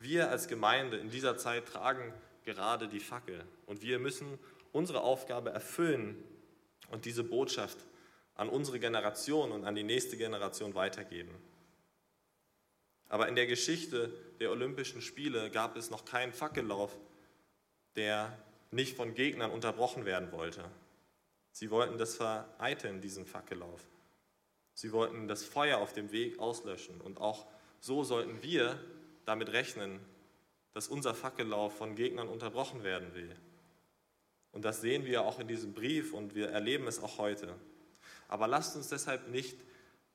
Wir 0.00 0.30
als 0.30 0.48
Gemeinde 0.48 0.96
in 0.96 1.10
dieser 1.10 1.36
Zeit 1.36 1.66
tragen 1.66 2.12
gerade 2.44 2.88
die 2.88 2.98
Fackel 2.98 3.44
und 3.66 3.82
wir 3.82 4.00
müssen 4.00 4.40
unsere 4.72 5.02
Aufgabe 5.02 5.50
erfüllen 5.50 6.16
und 6.90 7.04
diese 7.04 7.22
Botschaft 7.22 7.78
an 8.34 8.48
unsere 8.48 8.80
Generation 8.80 9.52
und 9.52 9.64
an 9.64 9.76
die 9.76 9.84
nächste 9.84 10.16
Generation 10.16 10.74
weitergeben. 10.74 11.30
Aber 13.08 13.28
in 13.28 13.36
der 13.36 13.46
Geschichte 13.46 14.12
der 14.40 14.50
Olympischen 14.50 15.00
Spiele 15.00 15.50
gab 15.50 15.76
es 15.76 15.90
noch 15.90 16.04
keinen 16.04 16.32
Fackellauf, 16.32 16.96
der 17.94 18.36
nicht 18.70 18.96
von 18.96 19.14
Gegnern 19.14 19.50
unterbrochen 19.50 20.04
werden 20.04 20.32
wollte. 20.32 20.64
Sie 21.52 21.70
wollten 21.70 21.98
das 21.98 22.16
vereiteln, 22.16 23.00
diesen 23.00 23.24
Fackellauf. 23.24 23.80
Sie 24.74 24.92
wollten 24.92 25.28
das 25.28 25.44
Feuer 25.44 25.78
auf 25.78 25.94
dem 25.94 26.12
Weg 26.12 26.38
auslöschen. 26.38 27.00
Und 27.00 27.18
auch 27.18 27.46
so 27.80 28.04
sollten 28.04 28.42
wir 28.42 28.78
damit 29.24 29.50
rechnen, 29.52 30.00
dass 30.74 30.88
unser 30.88 31.14
Fackellauf 31.14 31.74
von 31.76 31.94
Gegnern 31.94 32.28
unterbrochen 32.28 32.84
werden 32.84 33.14
will. 33.14 33.34
Und 34.52 34.64
das 34.64 34.80
sehen 34.80 35.06
wir 35.06 35.22
auch 35.22 35.38
in 35.38 35.48
diesem 35.48 35.72
Brief 35.72 36.12
und 36.12 36.34
wir 36.34 36.48
erleben 36.48 36.86
es 36.86 37.02
auch 37.02 37.18
heute. 37.18 37.54
Aber 38.28 38.46
lasst 38.46 38.76
uns 38.76 38.88
deshalb 38.88 39.28
nicht 39.28 39.56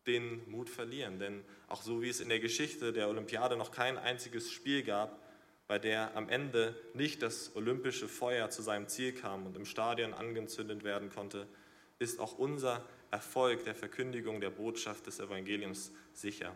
den 0.07 0.49
Mut 0.49 0.69
verlieren. 0.69 1.19
Denn 1.19 1.43
auch 1.67 1.81
so 1.81 2.01
wie 2.01 2.09
es 2.09 2.19
in 2.19 2.29
der 2.29 2.39
Geschichte 2.39 2.93
der 2.93 3.09
Olympiade 3.09 3.57
noch 3.57 3.71
kein 3.71 3.97
einziges 3.97 4.51
Spiel 4.51 4.83
gab, 4.83 5.21
bei 5.67 5.79
der 5.79 6.15
am 6.17 6.27
Ende 6.27 6.75
nicht 6.93 7.21
das 7.21 7.55
olympische 7.55 8.07
Feuer 8.07 8.49
zu 8.49 8.61
seinem 8.61 8.87
Ziel 8.87 9.13
kam 9.13 9.45
und 9.45 9.55
im 9.55 9.65
Stadion 9.65 10.13
angezündet 10.13 10.83
werden 10.83 11.09
konnte, 11.09 11.47
ist 11.99 12.19
auch 12.19 12.37
unser 12.37 12.83
Erfolg 13.11 13.63
der 13.63 13.75
Verkündigung 13.75 14.41
der 14.41 14.49
Botschaft 14.49 15.07
des 15.07 15.19
Evangeliums 15.19 15.91
sicher. 16.13 16.53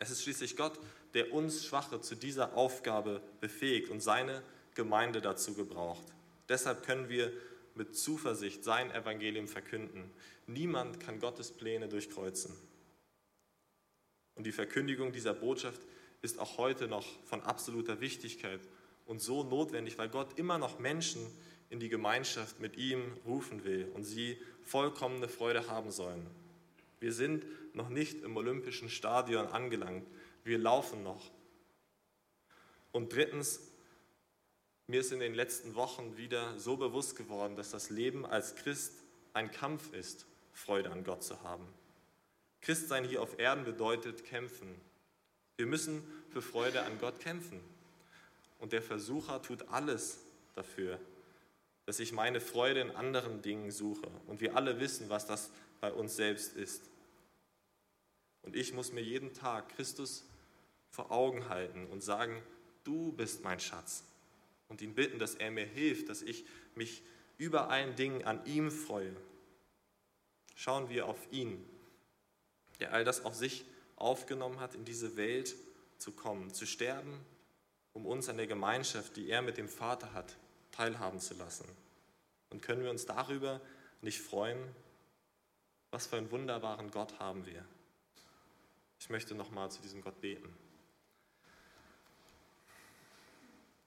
Es 0.00 0.10
ist 0.10 0.22
schließlich 0.22 0.56
Gott, 0.56 0.78
der 1.14 1.32
uns 1.32 1.64
Schwache 1.64 2.00
zu 2.00 2.14
dieser 2.14 2.56
Aufgabe 2.56 3.22
befähigt 3.40 3.88
und 3.90 4.00
seine 4.00 4.42
Gemeinde 4.74 5.20
dazu 5.20 5.54
gebraucht. 5.54 6.04
Deshalb 6.48 6.84
können 6.84 7.08
wir 7.08 7.32
mit 7.74 7.96
Zuversicht 7.96 8.64
sein 8.64 8.90
Evangelium 8.90 9.48
verkünden. 9.48 10.10
Niemand 10.46 11.00
kann 11.00 11.20
Gottes 11.20 11.50
Pläne 11.50 11.88
durchkreuzen. 11.88 12.54
Und 14.34 14.46
die 14.46 14.52
Verkündigung 14.52 15.12
dieser 15.12 15.34
Botschaft 15.34 15.80
ist 16.22 16.38
auch 16.38 16.58
heute 16.58 16.88
noch 16.88 17.06
von 17.24 17.42
absoluter 17.42 18.00
Wichtigkeit 18.00 18.60
und 19.06 19.20
so 19.20 19.44
notwendig, 19.44 19.98
weil 19.98 20.08
Gott 20.08 20.38
immer 20.38 20.58
noch 20.58 20.78
Menschen 20.78 21.20
in 21.70 21.80
die 21.80 21.88
Gemeinschaft 21.88 22.60
mit 22.60 22.76
ihm 22.76 23.02
rufen 23.26 23.64
will 23.64 23.90
und 23.94 24.04
sie 24.04 24.38
vollkommene 24.62 25.28
Freude 25.28 25.68
haben 25.68 25.90
sollen. 25.90 26.26
Wir 27.00 27.12
sind 27.12 27.44
noch 27.74 27.88
nicht 27.88 28.22
im 28.22 28.36
olympischen 28.36 28.88
Stadion 28.88 29.46
angelangt, 29.48 30.06
wir 30.44 30.58
laufen 30.58 31.02
noch. 31.02 31.30
Und 32.92 33.12
drittens, 33.12 33.60
mir 34.86 35.00
ist 35.00 35.12
in 35.12 35.20
den 35.20 35.34
letzten 35.34 35.74
Wochen 35.74 36.16
wieder 36.16 36.58
so 36.58 36.76
bewusst 36.76 37.16
geworden, 37.16 37.56
dass 37.56 37.70
das 37.70 37.90
Leben 37.90 38.26
als 38.26 38.54
Christ 38.54 38.92
ein 39.32 39.50
Kampf 39.50 39.92
ist, 39.92 40.26
Freude 40.52 40.90
an 40.90 41.04
Gott 41.04 41.22
zu 41.22 41.42
haben. 41.42 41.66
Christsein 42.60 43.04
hier 43.04 43.22
auf 43.22 43.38
Erden 43.38 43.64
bedeutet 43.64 44.24
kämpfen. 44.24 44.74
Wir 45.56 45.66
müssen 45.66 46.02
für 46.30 46.42
Freude 46.42 46.82
an 46.82 46.98
Gott 46.98 47.20
kämpfen. 47.20 47.60
Und 48.58 48.72
der 48.72 48.82
Versucher 48.82 49.42
tut 49.42 49.68
alles 49.68 50.18
dafür, 50.54 50.98
dass 51.86 51.98
ich 51.98 52.12
meine 52.12 52.40
Freude 52.40 52.80
in 52.80 52.90
anderen 52.90 53.42
Dingen 53.42 53.70
suche. 53.70 54.08
Und 54.26 54.40
wir 54.40 54.56
alle 54.56 54.80
wissen, 54.80 55.08
was 55.08 55.26
das 55.26 55.50
bei 55.80 55.92
uns 55.92 56.16
selbst 56.16 56.56
ist. 56.56 56.82
Und 58.42 58.54
ich 58.54 58.74
muss 58.74 58.92
mir 58.92 59.02
jeden 59.02 59.32
Tag 59.32 59.70
Christus 59.76 60.24
vor 60.90 61.10
Augen 61.10 61.48
halten 61.48 61.86
und 61.86 62.02
sagen, 62.02 62.42
du 62.84 63.12
bist 63.12 63.42
mein 63.42 63.60
Schatz 63.60 64.04
und 64.68 64.82
ihn 64.82 64.94
bitten, 64.94 65.18
dass 65.18 65.34
er 65.34 65.50
mir 65.50 65.66
hilft, 65.66 66.08
dass 66.08 66.22
ich 66.22 66.44
mich 66.74 67.02
über 67.38 67.68
allen 67.68 67.96
Dingen 67.96 68.24
an 68.24 68.44
ihm 68.46 68.70
freue. 68.70 69.14
Schauen 70.54 70.88
wir 70.88 71.06
auf 71.06 71.18
ihn, 71.32 71.64
der 72.80 72.92
all 72.92 73.04
das 73.04 73.24
auf 73.24 73.34
sich 73.34 73.64
aufgenommen 73.96 74.60
hat, 74.60 74.74
in 74.74 74.84
diese 74.84 75.16
Welt 75.16 75.54
zu 75.98 76.12
kommen, 76.12 76.52
zu 76.52 76.66
sterben, 76.66 77.18
um 77.92 78.06
uns 78.06 78.28
an 78.28 78.36
der 78.36 78.46
Gemeinschaft, 78.46 79.16
die 79.16 79.28
er 79.28 79.42
mit 79.42 79.56
dem 79.56 79.68
Vater 79.68 80.12
hat, 80.12 80.36
teilhaben 80.72 81.20
zu 81.20 81.34
lassen. 81.34 81.66
Und 82.50 82.62
können 82.62 82.82
wir 82.82 82.90
uns 82.90 83.06
darüber 83.06 83.60
nicht 84.00 84.20
freuen? 84.20 84.58
Was 85.90 86.06
für 86.06 86.16
einen 86.16 86.30
wunderbaren 86.30 86.90
Gott 86.90 87.18
haben 87.18 87.46
wir. 87.46 87.64
Ich 88.98 89.10
möchte 89.10 89.34
nochmal 89.34 89.70
zu 89.70 89.80
diesem 89.82 90.00
Gott 90.00 90.20
beten. 90.20 90.52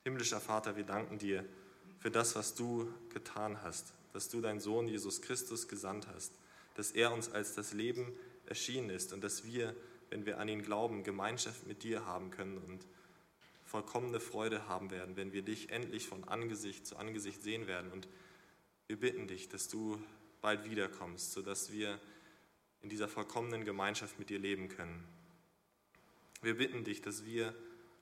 Himmlischer 0.08 0.40
Vater, 0.40 0.78
wir 0.78 0.86
danken 0.86 1.18
dir 1.18 1.44
für 2.00 2.10
das, 2.10 2.34
was 2.38 2.56
du 2.56 2.90
getan 3.10 3.62
hast, 3.62 3.92
dass 4.14 4.30
du 4.30 4.40
deinen 4.40 4.62
Sohn 4.62 4.88
Jesus 4.88 5.22
Christus 5.22 5.68
gesandt 5.68 6.08
hast, 6.08 6.32
dass 6.76 6.92
er 6.92 7.12
uns 7.12 7.30
als 7.30 7.56
das 7.56 7.74
Leben 7.74 8.14
erschienen 8.46 8.90
ist 8.90 9.12
und 9.12 9.22
dass 9.22 9.44
wir, 9.44 9.76
wenn 10.10 10.26
wir 10.26 10.40
an 10.40 10.48
ihn 10.48 10.62
glauben, 10.62 11.04
Gemeinschaft 11.04 11.68
mit 11.68 11.84
dir 11.84 12.06
haben 12.06 12.32
können 12.32 12.58
und 12.58 12.86
vollkommene 13.66 14.22
Freude 14.22 14.70
haben 14.70 14.92
werden, 14.92 15.18
wenn 15.18 15.34
wir 15.34 15.42
dich 15.42 15.72
endlich 15.72 16.08
von 16.08 16.24
Angesicht 16.24 16.88
zu 16.88 16.96
Angesicht 16.96 17.44
sehen 17.44 17.68
werden. 17.68 17.92
Und 17.92 18.08
wir 18.88 18.98
bitten 18.98 19.28
dich, 19.28 19.50
dass 19.50 19.68
du 19.68 20.02
bald 20.40 20.64
wiederkommst, 20.64 21.34
sodass 21.34 21.74
wir 21.74 22.00
in 22.82 22.88
dieser 22.88 23.10
vollkommenen 23.10 23.66
Gemeinschaft 23.66 24.20
mit 24.20 24.30
dir 24.30 24.40
leben 24.40 24.70
können. 24.70 25.04
Wir 26.42 26.56
bitten 26.58 26.86
dich, 26.86 27.02
dass 27.02 27.26
wir 27.26 27.54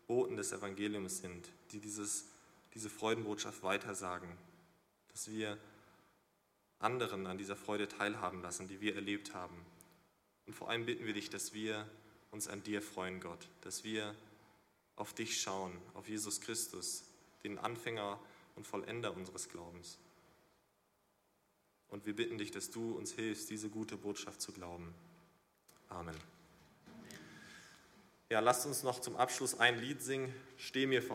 Boten 0.07 0.37
des 0.37 0.51
Evangeliums 0.51 1.19
sind, 1.19 1.49
die 1.71 1.79
dieses, 1.79 2.25
diese 2.73 2.89
Freudenbotschaft 2.89 3.63
weitersagen, 3.63 4.29
dass 5.09 5.29
wir 5.29 5.57
anderen 6.79 7.25
an 7.27 7.37
dieser 7.37 7.55
Freude 7.55 7.87
teilhaben 7.87 8.41
lassen, 8.41 8.67
die 8.67 8.81
wir 8.81 8.95
erlebt 8.95 9.33
haben. 9.33 9.55
Und 10.45 10.53
vor 10.53 10.69
allem 10.69 10.85
bitten 10.85 11.05
wir 11.05 11.13
dich, 11.13 11.29
dass 11.29 11.53
wir 11.53 11.89
uns 12.31 12.47
an 12.47 12.63
dir 12.63 12.81
freuen, 12.81 13.19
Gott, 13.19 13.47
dass 13.61 13.83
wir 13.83 14.13
auf 14.95 15.13
dich 15.13 15.41
schauen, 15.41 15.73
auf 15.93 16.07
Jesus 16.07 16.41
Christus, 16.41 17.03
den 17.43 17.57
Anfänger 17.57 18.19
und 18.55 18.67
Vollender 18.67 19.15
unseres 19.15 19.49
Glaubens. 19.49 19.97
Und 21.89 22.05
wir 22.05 22.15
bitten 22.15 22.37
dich, 22.37 22.51
dass 22.51 22.71
du 22.71 22.95
uns 22.95 23.13
hilfst, 23.13 23.49
diese 23.49 23.69
gute 23.69 23.97
Botschaft 23.97 24.41
zu 24.41 24.51
glauben. 24.51 24.93
Amen. 25.89 26.34
Ja, 28.31 28.39
lasst 28.39 28.65
uns 28.65 28.81
noch 28.81 28.99
zum 29.01 29.15
Abschluss 29.17 29.59
ein 29.59 29.77
Lied 29.77 30.01
singen. 30.01 30.33
Steh 30.57 30.87
mir 30.87 31.03
vor 31.03 31.13